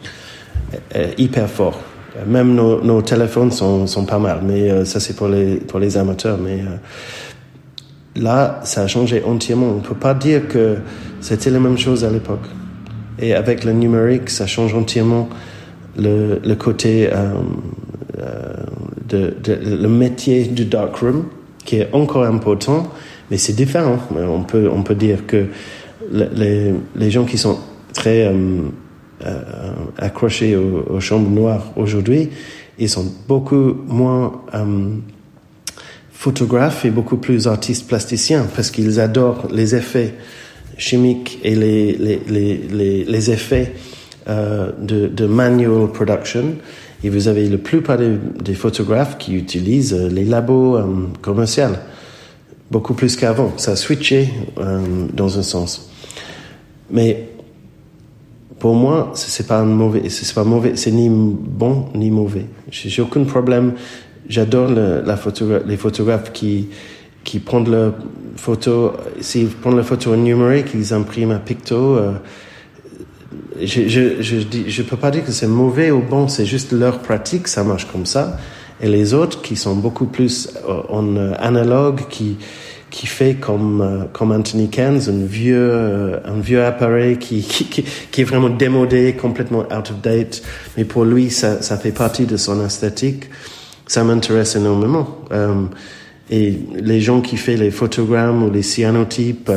[1.16, 1.80] hyper forts.
[2.26, 6.38] Même nos, téléphones sont, pas mal, mais ça c'est pour les amateurs.
[6.38, 6.76] Mais euh,
[8.16, 9.74] là, ça a changé entièrement.
[9.76, 10.78] On peut pas dire que
[11.20, 12.46] c'était la même chose à l'époque.
[13.18, 15.28] Et avec le numérique, ça change entièrement
[15.98, 17.34] le, le côté euh,
[19.08, 21.26] de, de, le métier du darkroom
[21.66, 22.90] qui est encore important,
[23.30, 23.98] mais c'est différent.
[24.14, 25.46] On peut, on peut dire que
[26.10, 27.58] les, les gens qui sont
[27.92, 28.60] très euh,
[29.24, 29.42] euh,
[29.98, 32.30] accrochés aux, aux, chambres noires aujourd'hui,
[32.78, 34.94] ils sont beaucoup moins euh,
[36.12, 40.14] photographes et beaucoup plus artistes plasticiens parce qu'ils adorent les effets
[40.78, 43.72] chimiques et les, les, les, les effets
[44.28, 46.56] euh, de, de manual production
[47.04, 50.84] et vous avez la plupart des, des photographes qui utilisent euh, les labos euh,
[51.22, 51.76] commerciaux,
[52.70, 53.52] beaucoup plus qu'avant.
[53.56, 54.80] Ça a switché euh,
[55.12, 55.90] dans un sens.
[56.90, 57.28] Mais
[58.58, 62.46] pour moi, c'est pas mauvais, c'est pas mauvais, c'est ni bon ni mauvais.
[62.70, 63.74] J'ai aucun problème.
[64.28, 66.68] J'adore la photo, les photographes qui
[67.22, 67.94] qui prennent leurs
[68.36, 71.98] photos, s'ils prennent la photo numérique, ils impriment un picto.
[73.60, 74.36] Je, je, je,
[74.68, 77.86] je peux pas dire que c'est mauvais ou bon, c'est juste leur pratique, ça marche
[77.86, 78.38] comme ça.
[78.80, 82.36] Et les autres qui sont beaucoup plus euh, en euh, analogue, qui,
[82.90, 88.20] qui fait comme, euh, comme Anthony Keynes, un vieux, un vieux appareil qui, qui, qui,
[88.20, 90.42] est vraiment démodé, complètement out of date.
[90.76, 93.24] Mais pour lui, ça, ça fait partie de son esthétique.
[93.86, 95.20] Ça m'intéresse énormément.
[96.28, 99.52] et les gens qui font les photogrammes ou les cyanotypes,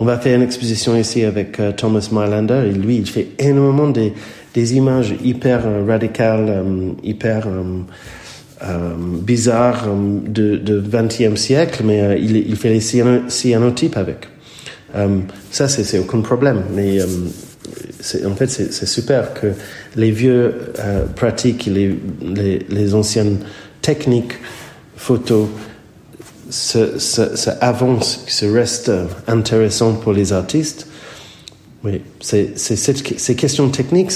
[0.00, 2.70] on va faire une exposition ici avec euh, Thomas Mylander.
[2.70, 4.14] Et lui, il fait énormément des,
[4.74, 7.46] images hyper euh, radicales, euh, hyper
[9.22, 9.86] bizarres
[10.26, 14.28] de, de 20e siècle, mais il, fait les cyanotypes avec.
[15.50, 19.54] ça, c'est aucun problème, mais en fait, c'est super que
[19.96, 20.56] les vieux
[21.16, 23.38] pratiques, les, les, les anciennes
[23.80, 24.34] techniques
[24.94, 25.48] photos
[26.50, 28.90] se, avance, se reste
[29.26, 30.86] intéressant pour les artistes.
[31.82, 34.12] Oui, c'est ces questions techniques,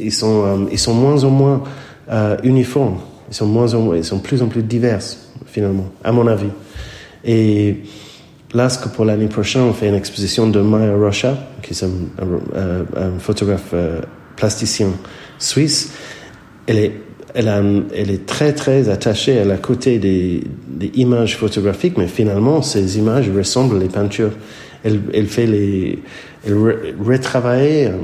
[0.00, 1.62] ils sont, euh, ils sont moins en moins
[2.10, 6.12] euh, uniformes, ils sont moins en moins, ils sont plus en plus diverses finalement, à
[6.12, 6.48] mon avis.
[7.24, 7.82] Et
[8.54, 13.70] là, pour l'année prochaine, on fait une exposition de Maya Rocha, qui est un photographe
[13.74, 14.00] euh,
[14.36, 14.88] plasticien
[15.38, 15.92] suisse.
[16.66, 16.92] Elle est
[17.34, 20.42] elle, est très très attachée à la côté des,
[20.94, 24.32] images photographiques, mais finalement ces images ressemblent les peintures.
[24.84, 26.00] Elle, fait les,
[26.44, 26.54] elle
[27.00, 27.98] retravaille, euh,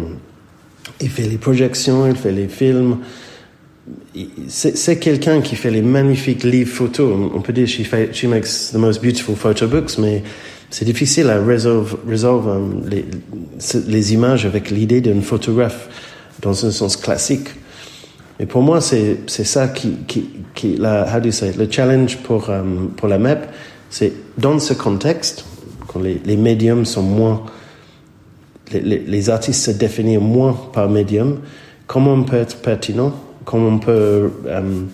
[1.01, 2.99] elle fait les projections, elle fait les films.
[4.49, 7.31] C'est quelqu'un qui fait les magnifiques livres photos.
[7.35, 10.23] On peut dire she, she makes the most beautiful photo books, mais
[10.71, 11.99] c'est difficile à résoudre,
[12.51, 13.05] um, les,
[13.87, 15.89] les images avec l'idée d'un photographe
[16.43, 17.49] dans un sens classique.
[18.41, 22.19] Et pour moi, c'est ça qui, qui, qui la, how do you say, le challenge
[22.19, 23.41] pour, um, pour la MEP,
[23.91, 25.45] c'est dans ce contexte,
[25.89, 27.43] quand les, les médiums sont moins,
[28.73, 31.41] les, les, les, artistes se définissent moins par médium,
[31.87, 33.13] comment on peut être pertinent,
[33.45, 34.89] comment on peut um,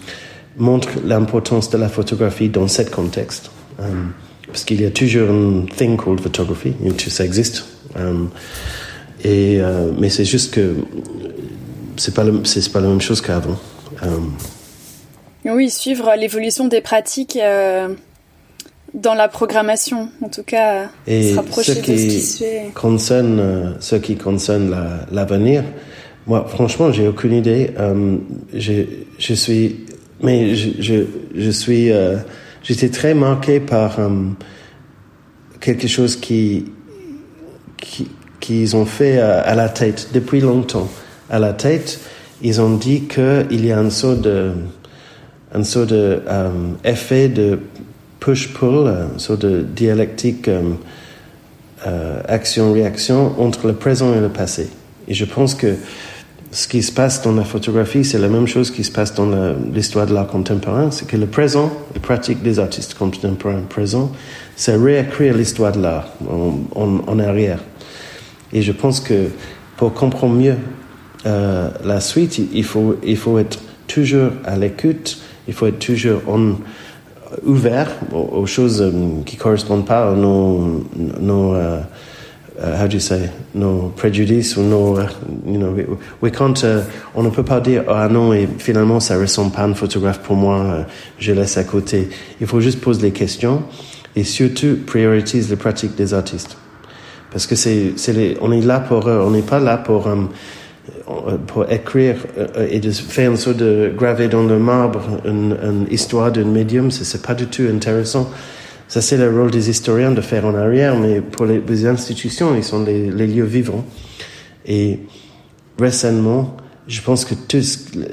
[0.56, 3.50] montrer l'importance de la photographie dans ce contexte?
[3.78, 4.12] Um,
[4.46, 6.74] parce qu'il y a toujours un thing called photography,
[7.08, 7.64] ça existe.
[9.24, 10.76] Et, euh, mais c'est juste que
[11.96, 13.58] c'est pas c'est pas la même chose qu'avant.
[14.02, 14.18] Euh,
[15.52, 17.94] oui, suivre l'évolution des pratiques euh,
[18.94, 22.38] dans la programmation, en tout cas, et se rapprocher ce qui de ce qui se
[22.38, 22.70] fait.
[22.74, 24.74] Concerne, euh, ce qui concerne
[25.10, 25.64] l'avenir,
[26.26, 27.72] moi, franchement, j'ai aucune idée.
[27.78, 28.16] Euh,
[28.54, 28.84] je,
[29.18, 29.84] je suis,
[30.22, 30.94] mais je, je,
[31.34, 32.16] je suis, euh,
[32.62, 33.98] j'étais très marqué par
[35.60, 36.66] quelque chose qui,
[37.76, 38.08] qui
[38.40, 40.88] qu'ils ont fait à la tête depuis longtemps
[41.34, 41.98] à la tête,
[42.42, 44.52] ils ont dit qu'il y a un sort de,
[45.52, 46.22] un sort de
[47.28, 47.58] de
[48.20, 50.76] push-pull, un sort de dialectique um,
[51.84, 51.88] uh,
[52.28, 54.68] action-réaction entre le présent et le passé.
[55.08, 55.74] Et je pense que
[56.52, 59.28] ce qui se passe dans la photographie, c'est la même chose qui se passe dans
[59.74, 64.12] l'histoire de l'art contemporain, c'est que le présent, les pratiques des artistes contemporains présents,
[64.54, 66.10] c'est réécrire l'histoire de l'art
[66.76, 67.58] en, arrière.
[68.52, 69.30] Et je pense que
[69.76, 70.54] pour comprendre mieux
[71.26, 75.18] euh, la suite, il faut, il faut être toujours à l'écoute,
[75.48, 76.54] il faut être toujours en,
[77.44, 78.90] ouvert aux, aux choses euh,
[79.24, 80.84] qui correspondent pas à nos,
[81.20, 81.80] nos uh,
[82.58, 84.98] uh, how do you say, nos préjudices ou nos,
[85.46, 85.74] you know,
[86.30, 86.82] can't, uh,
[87.14, 90.20] on ne peut pas dire ah non et finalement ça ressemble pas à un photographe
[90.20, 90.82] pour moi, euh,
[91.18, 92.08] je laisse à côté.
[92.40, 93.62] Il faut juste poser les questions.
[94.16, 96.56] et surtout priorise les pratiques des artistes.
[97.30, 97.94] Parce que c'est,
[98.40, 100.16] on est là pour on n'est pas là pour euh,
[101.46, 105.86] pour écrire euh, et de faire une sorte de graver dans le marbre une, une
[105.90, 108.30] histoire d'un médium, c'est, pas du tout intéressant.
[108.88, 112.54] Ça, c'est le rôle des historiens de faire en arrière, mais pour les, les institutions,
[112.54, 113.84] ils sont les, les, lieux vivants.
[114.66, 115.00] Et
[115.78, 116.56] récemment,
[116.86, 117.62] je pense que tout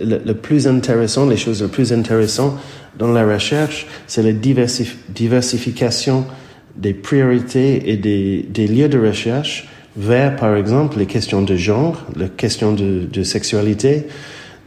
[0.01, 2.57] le, le, plus intéressant, les choses les plus intéressantes
[2.97, 6.25] dans la recherche, c'est la diversif, diversification
[6.75, 12.05] des priorités et des, des, lieux de recherche vers, par exemple, les questions de genre,
[12.15, 14.07] les questions de, de sexualité,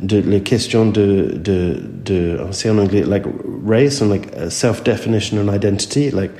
[0.01, 3.25] de, les questions de, de, de, anglais, like
[3.67, 6.33] race and like self-definition and identity, like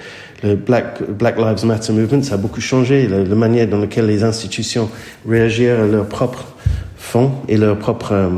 [0.43, 4.07] le Black, Black Lives Matter movement, ça a beaucoup changé, la, la manière dans laquelle
[4.07, 4.91] les institutions
[5.27, 6.55] réagirent à leurs propres
[6.97, 8.29] fonds et leurs propres euh,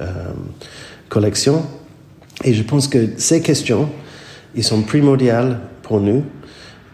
[0.00, 0.06] euh,
[1.08, 1.62] collections.
[2.42, 3.88] Et je pense que ces questions,
[4.56, 6.24] ils sont primordiales pour nous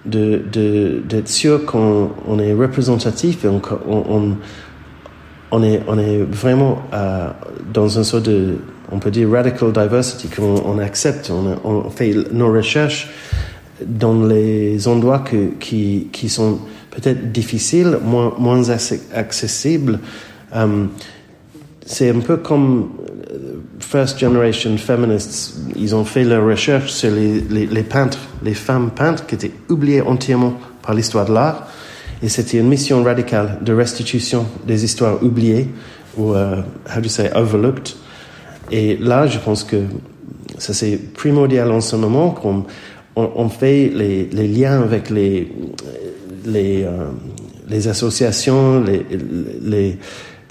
[0.06, 4.36] de, de, d'être sûr qu'on on est représentatif et on, on,
[5.50, 7.28] on, est, on est vraiment euh,
[7.72, 8.56] dans une sorte de,
[8.90, 13.10] on peut dire radical diversity, qu'on on accepte, on, on, fait nos recherches
[13.84, 16.58] dans les endroits que, qui, qui sont
[16.90, 18.70] peut-être difficiles, moins, moins
[19.14, 20.00] accessibles.
[20.54, 20.86] Euh,
[21.86, 22.90] c'est un peu comme
[23.90, 29.26] first generation feminists, ils ont fait leur recherche sur les, les, peintres, les femmes peintres
[29.26, 31.66] qui étaient oubliées entièrement par l'histoire de l'art.
[32.22, 35.68] Et c'était une mission radicale de restitution des histoires oubliées
[36.16, 37.96] ou, uh, how do you say, overlooked.
[38.70, 39.82] Et là, je pense que
[40.58, 42.66] ça c'est primordial en ce moment qu'on
[43.16, 45.50] on, fait les, les, liens avec les,
[46.46, 47.08] les, euh,
[47.68, 49.04] les associations, les,
[49.62, 49.98] les,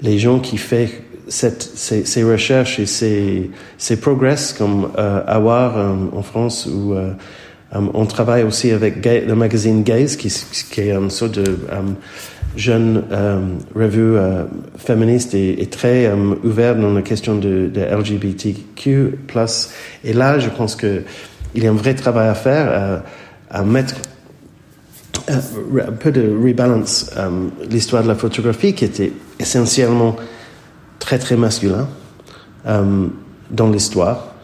[0.02, 0.88] les gens qui font
[1.30, 7.12] ces, recherches et ces, ces progrès comme euh, Awar euh, en France où euh,
[7.74, 11.56] euh, on travaille aussi avec le magazine Gaze qui, est une sorte de
[12.56, 13.04] jeune
[13.76, 14.16] revue
[14.76, 16.12] féministe et, très
[16.42, 19.18] ouverte dans la question de, de LGBTQ+.
[20.02, 21.02] Et là, je pense que
[21.54, 23.02] il y a un vrai travail à faire
[23.50, 23.94] à mettre
[25.28, 27.12] un peu de rebalance
[27.70, 30.16] l'histoire de la photographie qui était essentiellement
[31.00, 31.88] très très masculin
[32.66, 33.08] euh,
[33.50, 34.34] dans l'histoire.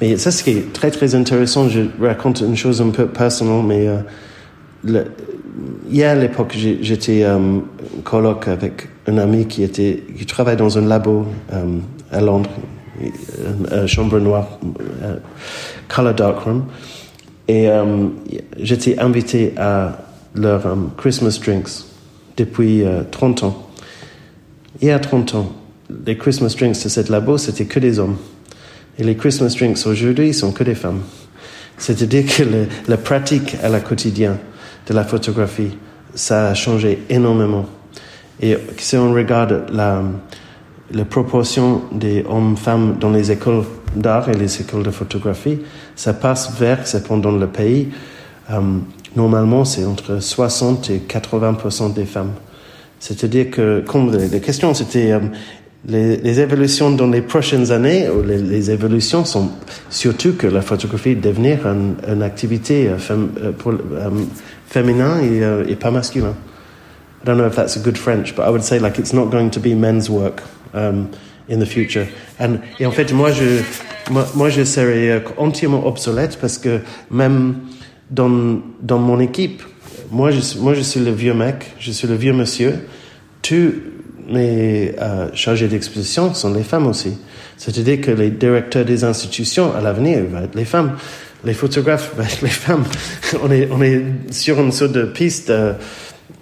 [0.00, 3.64] Mais ça, ce qui est très très intéressant, je raconte une chose un peu personnelle,
[3.64, 5.04] mais euh,
[5.88, 7.60] hier à l'époque, j'étais euh,
[8.04, 11.78] colloque avec un ami qui était qui travaille dans un labo euh,
[12.12, 12.50] à Londres,
[13.00, 14.58] une, chambre noire,
[15.02, 15.16] euh,
[15.88, 16.64] color darkroom,
[17.48, 18.08] et euh,
[18.58, 19.98] j'étais invité à
[20.34, 20.62] leur
[20.96, 21.84] Christmas drinks
[22.36, 23.66] depuis 30 ans.
[24.80, 25.52] Il y a 30 ans,
[26.04, 28.16] les Christmas drinks de cette labo, c'était que des hommes.
[28.98, 31.00] Et les Christmas drinks aujourd'hui sont que des femmes.
[31.76, 32.42] C'est-à-dire que
[32.88, 34.38] la pratique à la quotidien
[34.86, 35.76] de la photographie,
[36.14, 37.66] ça a changé énormément.
[38.40, 40.02] Et si on regarde la,
[40.92, 43.64] la proportion des hommes-femmes dans les écoles
[43.94, 45.58] d'art et les écoles de photographie,
[45.94, 47.88] ça passe vers, c'est pendant le pays,
[48.50, 48.60] euh,
[49.16, 52.32] normalement c'est entre 60 et 80% des femmes.
[53.00, 55.20] C'est-à-dire que, comme les questions, c'était euh,
[55.86, 59.50] les, évolutions dans les prochaines années, les, les, évolutions sont
[59.90, 64.10] surtout que la photographie devenir une, activité euh, fem, euh,
[64.66, 65.20] féminin
[65.68, 66.34] et, pas masculin.
[67.22, 69.26] I don't know if that's a good French, but I would say like it's not
[69.26, 71.10] going to be men's work um,
[71.48, 72.06] in the future.
[72.38, 73.62] And, et en fait, moi, je,
[74.10, 77.56] moi, moi, je serais entièrement obsolète parce que même
[78.10, 79.62] dans, dans mon équipe,
[80.12, 82.74] moi je, moi, je suis le vieux mec, je suis le vieux monsieur.
[83.42, 83.72] Tous
[84.28, 87.16] les euh, chargés d'exposition sont les femmes aussi.
[87.56, 90.96] C'est-à-dire que les directeurs des institutions à l'avenir vont être les femmes.
[91.44, 92.84] Les photographes vont être les femmes.
[93.42, 95.50] on, est, on est sur une sorte de piste.
[95.50, 95.72] Euh,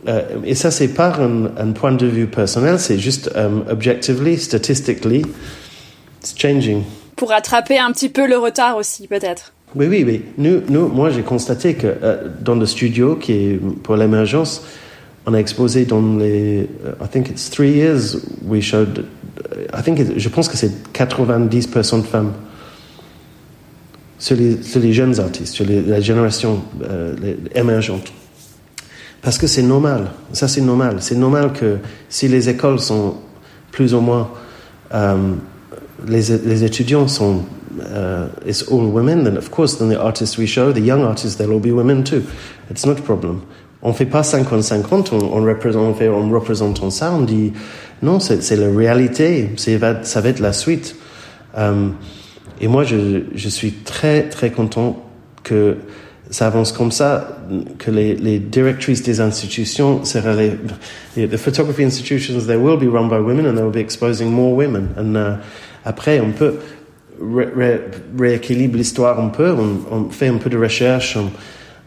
[0.09, 4.39] euh, et ça, c'est pas un, un, point de vue personnel, c'est juste um, objectively,
[4.39, 5.25] statistically,
[6.21, 6.85] it's changing.
[7.17, 9.53] Pour rattraper un petit peu le retard aussi, peut-être.
[9.75, 10.23] Oui, oui, oui.
[10.39, 14.63] Nous, nous moi, j'ai constaté que euh, dans le studio qui est pour l'émergence,
[15.27, 19.05] on a exposé dans les, uh, I think it's three years, we showed,
[19.75, 22.33] I think it, je pense que c'est 90% de femmes
[24.19, 27.15] sur les, jeunes artistes, sur la génération euh,
[27.55, 28.13] émergente.
[29.21, 30.99] Parce que c'est normal, ça c'est normal.
[31.01, 33.17] C'est normal que si les écoles sont
[33.73, 34.31] plus ou moins,
[36.07, 37.43] les, les étudiants sont
[37.81, 41.37] uh, it's all women, then of course, then the artists we show, the young artists,
[41.37, 42.27] they'll all be women too.
[42.71, 43.47] It's not a problem.
[43.89, 47.53] On fait pas 50-50, on, on, représente, on fait en représentant ça, on dit
[48.03, 50.97] non, c'est la réalité, ça va être la suite.
[51.57, 51.95] Um,
[52.61, 55.03] et moi, je, je, suis très, très content
[55.43, 55.77] que
[56.31, 57.39] ça avance comme ça,
[57.79, 60.03] que les, directrices des institutions
[61.17, 64.31] les, the photography institutions, they will be run by women and they will be exposing
[64.31, 64.89] more women.
[64.99, 65.37] And uh,
[65.85, 66.57] après, on peut
[67.21, 67.81] ré,
[68.19, 71.17] rééquilibrer l'histoire un peu, on, on, fait un peu de recherche.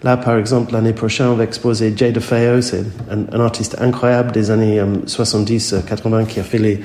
[0.04, 4.52] Là, par exemple, l'année prochaine, on va exposer Jay DeFeo, c'est un, artiste incroyable des
[4.52, 6.82] années 70-80 euh, qui a fait les,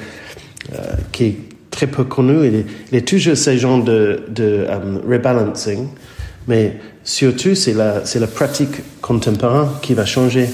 [0.75, 0.79] euh,
[1.13, 1.37] qui est
[1.71, 2.47] très peu connu.
[2.47, 4.67] Il est, est toujours ce genre de,
[5.09, 5.89] rebalancing,
[6.49, 10.49] mais surtout, c'est la, pratique contemporaine qui va changer,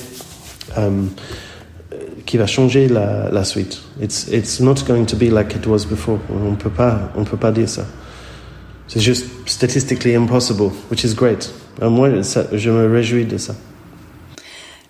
[2.27, 3.81] qui va changer la, la suite.
[4.01, 6.21] It's, it's not going to be like it was before.
[6.31, 7.85] On peut pas, on peut pas dire ça.
[8.89, 11.51] C'est juste statistically impossible, which is great.
[11.81, 13.55] Moi, ça, je me réjouis de ça.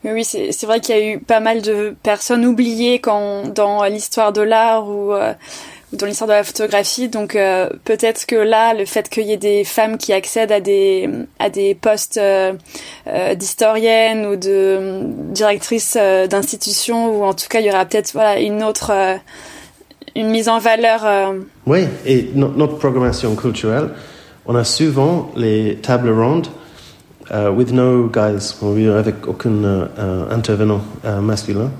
[0.05, 4.33] oui, c'est vrai qu'il y a eu pas mal de personnes oubliées quand, dans l'histoire
[4.33, 5.33] de l'art ou euh,
[5.93, 7.09] dans l'histoire de la photographie.
[7.09, 10.61] Donc euh, peut-être que là, le fait qu'il y ait des femmes qui accèdent à
[10.61, 11.09] des
[11.39, 12.53] à des postes euh,
[13.07, 15.01] euh d'historiennes ou de
[15.33, 18.93] directrices euh, d'institutions, ou en tout cas, il y aura peut-être voilà une autre
[20.17, 21.35] une mise en valeur.
[21.67, 23.91] Oui, et notre programmation culturelle,
[24.47, 26.49] on a souvent les tables rondes.
[27.31, 29.89] With no guys, avec aucun
[30.31, 30.81] intervenant
[31.23, 31.71] masculin.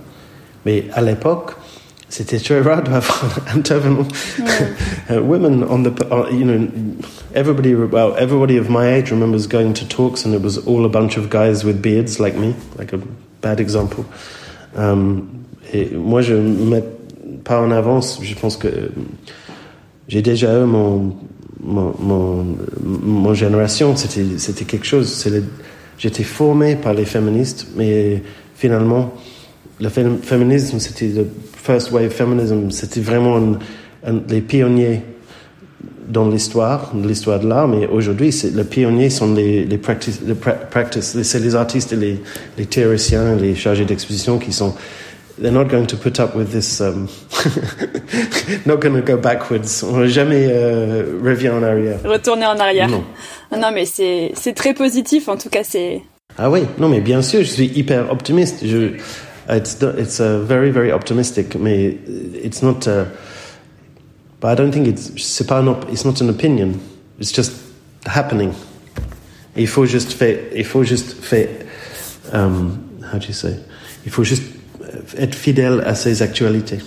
[0.65, 1.57] Mais à l'époque,
[2.11, 4.07] c'était très rare d'avoir un intervenant.
[4.39, 5.19] Yeah.
[5.19, 6.69] uh, women on the, uh, you know,
[7.35, 10.89] everybody, well, everybody of my age remembers going to talks and it was all a
[10.89, 12.99] bunch of guys with beards like me, like a
[13.41, 14.05] bad example.
[14.75, 16.85] Um, et moi, je ne mets
[17.45, 18.19] pas en avance.
[18.23, 18.91] Je pense que
[20.09, 21.15] j'ai déjà eu mon,
[21.63, 23.95] mon, mon, génération.
[23.97, 25.29] C'était, quelque chose.
[25.99, 28.23] J'étais formé par les féministes, mais
[28.55, 29.15] finalement,
[29.81, 33.57] le féminisme, c'était le first wave feminism, c'était vraiment
[34.29, 35.03] les pionniers
[36.09, 41.23] dans l'histoire, l'histoire de l'art, mais aujourd'hui, les pionniers sont les, les practice, les practice
[41.23, 42.21] c'est les artistes et les,
[42.59, 44.75] les théoriciens, les chargés d'exposition qui sont
[45.41, 47.09] they're not going to put up with this, um,
[48.67, 49.83] not going to go backwards.
[49.83, 51.99] On ne jamais euh, revient en arrière.
[52.05, 52.89] Retourner en arrière.
[52.89, 53.05] Non,
[53.53, 56.03] non mais c'est c'est très positif, en tout cas, c'est...
[56.39, 58.65] Ah oui, non, mais bien sûr, je suis hyper optimiste.
[58.65, 58.97] Je,
[59.49, 61.97] it's it's uh, very very optimistic, mais
[62.43, 62.87] it's not.
[62.87, 63.07] Uh,
[64.41, 66.75] but I don't think it's c'est pas un, it's not an opinion.
[67.19, 67.53] It's just
[68.07, 68.53] happening.
[69.57, 70.39] Il faut juste faire.
[70.55, 71.49] Il faut juste faire.
[72.33, 72.79] Um,
[73.13, 73.57] how do you say?
[74.07, 74.45] Il faut juste
[75.19, 76.79] être fidèle à ses actualités.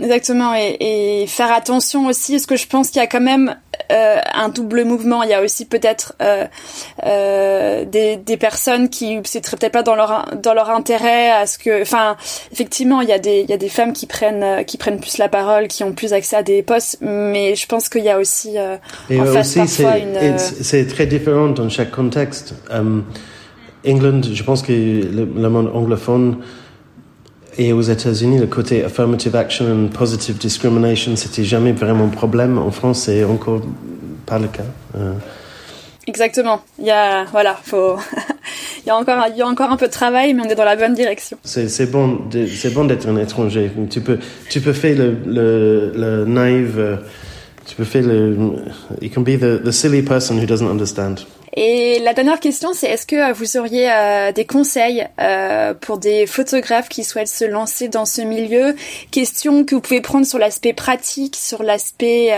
[0.00, 0.76] Exactement, et,
[1.22, 3.54] et, faire attention aussi, parce que je pense qu'il y a quand même
[3.92, 5.22] euh, un double mouvement.
[5.22, 6.46] Il y a aussi peut-être euh,
[7.04, 11.58] euh, des, des, personnes qui c'est peut-être pas dans leur dans leur intérêt à ce
[11.58, 12.16] que, enfin,
[12.50, 15.16] effectivement, il y a des il y a des femmes qui prennent qui prennent plus
[15.18, 18.18] la parole, qui ont plus accès à des postes, mais je pense qu'il y a
[18.18, 18.76] aussi euh,
[19.08, 20.38] et en face parfois une.
[20.38, 22.54] C'est très différent dans chaque contexte.
[22.68, 23.04] Um,
[23.86, 26.38] England, je pense que le, le monde anglophone
[27.56, 32.58] et aux États-Unis, le côté affirmative action and positive discrimination, c'était jamais vraiment un problème.
[32.58, 33.62] En France, c'est encore
[34.26, 34.64] pas le cas.
[34.96, 35.12] Euh.
[36.06, 36.60] Exactement.
[36.78, 37.96] Il y a, voilà, faut,
[38.84, 40.54] il y a encore, il y a encore un peu de travail, mais on est
[40.54, 41.38] dans la bonne direction.
[41.44, 43.70] C'est bon, c'est bon d'être un étranger.
[43.90, 44.18] Tu peux,
[44.50, 46.96] tu peux faire le, le, le naïf, euh,
[47.66, 48.36] tu peux faire le,
[49.00, 51.24] you can be the, the silly person who doesn't understand.
[51.56, 55.98] Et la dernière question, c'est est-ce que euh, vous auriez euh, des conseils euh, pour
[55.98, 58.74] des photographes qui souhaitent se lancer dans ce milieu?
[59.12, 62.32] Question que vous pouvez prendre sur l'aspect pratique, sur l'aspect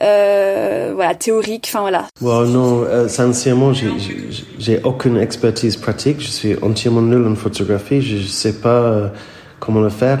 [0.00, 2.08] voilà théorique, enfin voilà.
[2.20, 6.20] Well, non, sincèrement, j'ai aucune expertise pratique.
[6.20, 8.02] Je suis entièrement nul en photographie.
[8.02, 9.12] Je ne sais pas
[9.60, 10.18] comment le faire.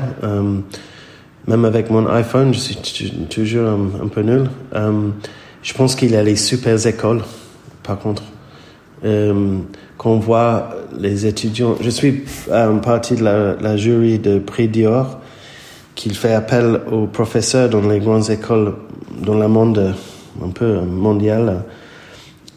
[1.48, 4.48] même avec mon iPhone, je suis toujours un, un peu nul.
[5.62, 7.22] je pense qu'il y a les super écoles
[7.90, 8.22] par contre.
[9.04, 9.58] Euh,
[9.98, 11.74] qu'on voit les étudiants.
[11.80, 12.22] Je suis
[12.52, 15.18] en partie de la, jury de Prix Dior,
[15.94, 18.74] qui fait appel aux professeurs dans les grandes écoles
[19.22, 19.94] dans le monde
[20.42, 21.64] un peu mondial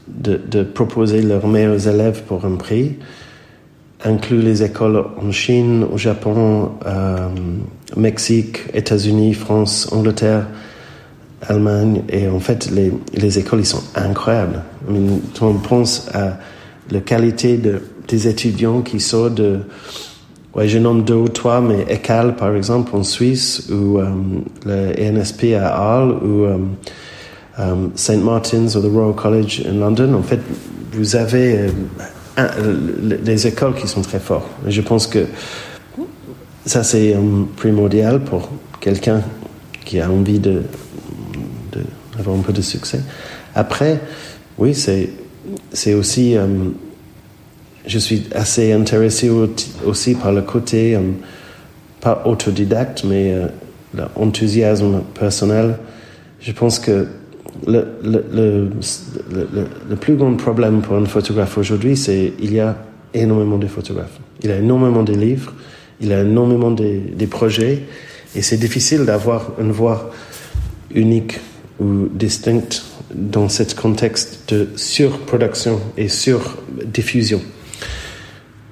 [0.08, 2.98] de, de proposer leurs meilleurs élèves pour un prix,
[4.06, 7.30] inclut les écoles en Chine, au Japon, euh,
[7.98, 10.46] Mexique, États-Unis, France, Angleterre.
[11.48, 12.04] Allemagne.
[12.10, 14.62] Et en fait, les, les écoles, ils sont incroyables.
[14.89, 16.38] on pense à
[16.91, 19.60] la qualité de, des étudiants qui sortent de,
[20.62, 24.10] je nomme deux ou trois, mais ECAL, par exemple, en Suisse, ou euh,
[24.66, 26.58] le ENSP à Arles, ou euh,
[27.60, 28.24] euh, St.
[28.24, 30.14] Martin's ou the Royal College in London.
[30.14, 30.39] En fait,
[30.94, 31.70] vous avez
[33.24, 34.48] des écoles qui sont très fortes.
[34.68, 35.26] Je pense que
[36.66, 37.16] ça, c'est
[37.56, 39.22] primordial pour quelqu'un
[39.86, 40.62] qui a envie de
[42.18, 43.01] avoir un peu de succès.
[43.55, 43.99] Après,
[44.57, 46.36] oui, c'est aussi,
[47.86, 49.30] je suis assez intéressé
[49.86, 50.97] aussi par le côté,
[52.01, 53.36] pas autodidacte, mais
[53.95, 55.78] l'enthousiasme personnel.
[56.39, 57.07] Je pense que
[57.68, 58.70] le, le, le,
[59.89, 62.76] le, plus grand problème pour un photographe aujourd'hui, c'est qu'il y a
[63.14, 64.20] énormément de photographes.
[64.41, 65.53] Il y a énormément de livres,
[66.01, 67.84] il y a énormément de, de projets,
[68.36, 70.11] et c'est difficile d'avoir une voix
[70.93, 71.39] unique
[71.84, 72.10] ou
[73.14, 77.42] dans ce contexte de surproduction et surdiffusion.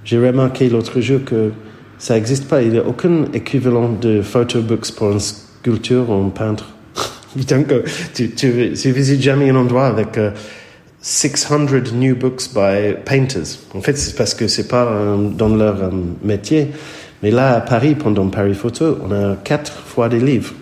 [0.03, 1.51] J'ai remarqué l'autre jour que
[1.97, 2.63] ça n'existe pas.
[2.63, 6.69] Il n'y a aucun équivalent de photobooks pour une sculpture ou un peintre.
[7.47, 7.67] Donc,
[8.13, 10.17] tu, tu, tu visites jamais un endroit avec
[11.01, 13.57] 600 euh, new books by painters.
[13.73, 15.89] En fait, c'est parce que c'est pas euh, dans leur euh,
[16.23, 16.67] métier.
[17.23, 20.53] Mais là, à Paris, pendant Paris Photo, on a quatre fois des livres.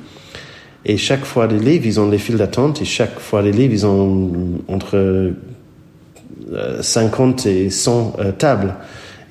[0.86, 2.82] Et chaque fois des livres, ils ont des files d'attente.
[2.82, 5.34] Et chaque fois des livres, ils ont entre
[6.82, 8.76] 50 et 100 tables.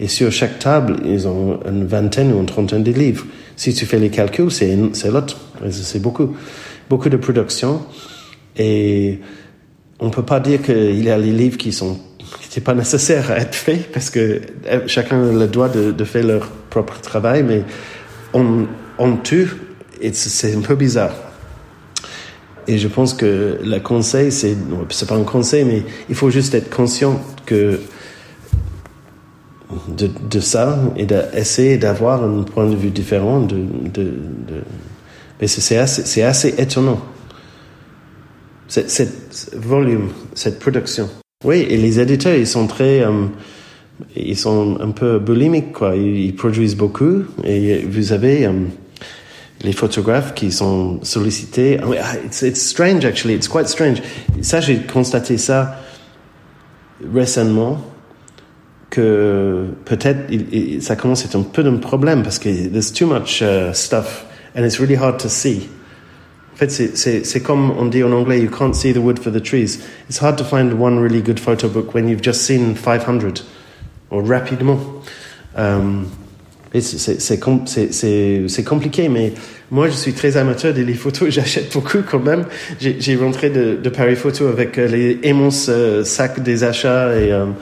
[0.00, 3.24] Et sur chaque table, ils ont une vingtaine ou une trentaine de livres.
[3.56, 4.76] Si tu fais les calculs, c'est
[5.10, 5.38] l'autre.
[5.70, 6.34] C'est beaucoup
[6.88, 7.82] beaucoup de production.
[8.56, 9.20] Et
[10.00, 11.98] on peut pas dire qu'il y a les livres qui sont
[12.50, 16.04] qui pas nécessaires à être faits parce que euh, chacun a le droit de, de
[16.04, 17.62] faire leur propre travail, mais
[18.32, 18.66] on,
[18.98, 19.48] on tue
[20.00, 21.14] et c'est un peu bizarre.
[22.68, 24.54] Et je pense que le conseil, c'est,
[24.90, 27.80] c'est pas un conseil, mais il faut juste être conscient que
[29.88, 33.46] de, ça et d'essayer d'avoir un point de vue différent
[35.40, 35.76] mais c'est
[36.22, 37.00] assez, étonnant.
[38.66, 41.08] Cette, volume, cette production.
[41.44, 43.26] Oui, et les éditeurs, ils sont très, euh,
[44.16, 45.94] ils sont un peu boulimiques, quoi.
[45.94, 48.52] Ils, produisent beaucoup, et vous avez euh,
[49.62, 51.78] les photographes qui sont sollicités.
[51.82, 53.34] Ah, it's, it's strange, actually.
[53.34, 54.02] It's quite strange.
[54.42, 55.76] Ça, j'ai constaté ça
[57.12, 57.80] récemment
[58.90, 60.32] que peut-être
[60.80, 64.24] ça commence à être un peu un problème parce que there's too much uh, stuff
[64.56, 65.68] and it's really hard to see.
[66.54, 69.40] En fait, c'est comme on dit en anglais, you can't see the wood for the
[69.40, 69.78] trees.
[70.08, 73.42] It's hard to find one really good photo book when you've just seen 500,
[74.10, 74.80] or rapidement.
[75.54, 76.10] Um,
[76.74, 79.32] c'est compliqué, mais
[79.70, 82.44] moi je suis très amateur des photos, j'achète beaucoup quand même.
[82.80, 87.32] J'ai rentré de, de, Paris Photo avec euh, les immenses euh, sacs des achats et
[87.32, 87.54] um,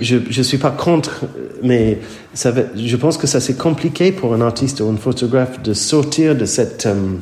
[0.00, 1.24] je ne suis pas contre,
[1.62, 1.98] mais
[2.34, 6.36] ça je pense que ça c'est compliqué pour un artiste ou un photographe de sortir
[6.36, 7.14] de cette, euh,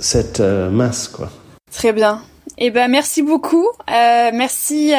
[0.00, 1.08] cette euh, masse.
[1.08, 1.30] Quoi.
[1.70, 2.22] Très bien.
[2.58, 3.66] Eh ben merci beaucoup.
[3.66, 4.92] Euh, merci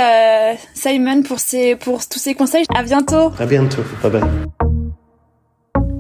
[0.74, 2.66] Simon pour, ces, pour tous ces conseils.
[2.74, 3.32] À bientôt.
[3.38, 3.84] À bientôt.
[4.02, 4.73] Bye bye.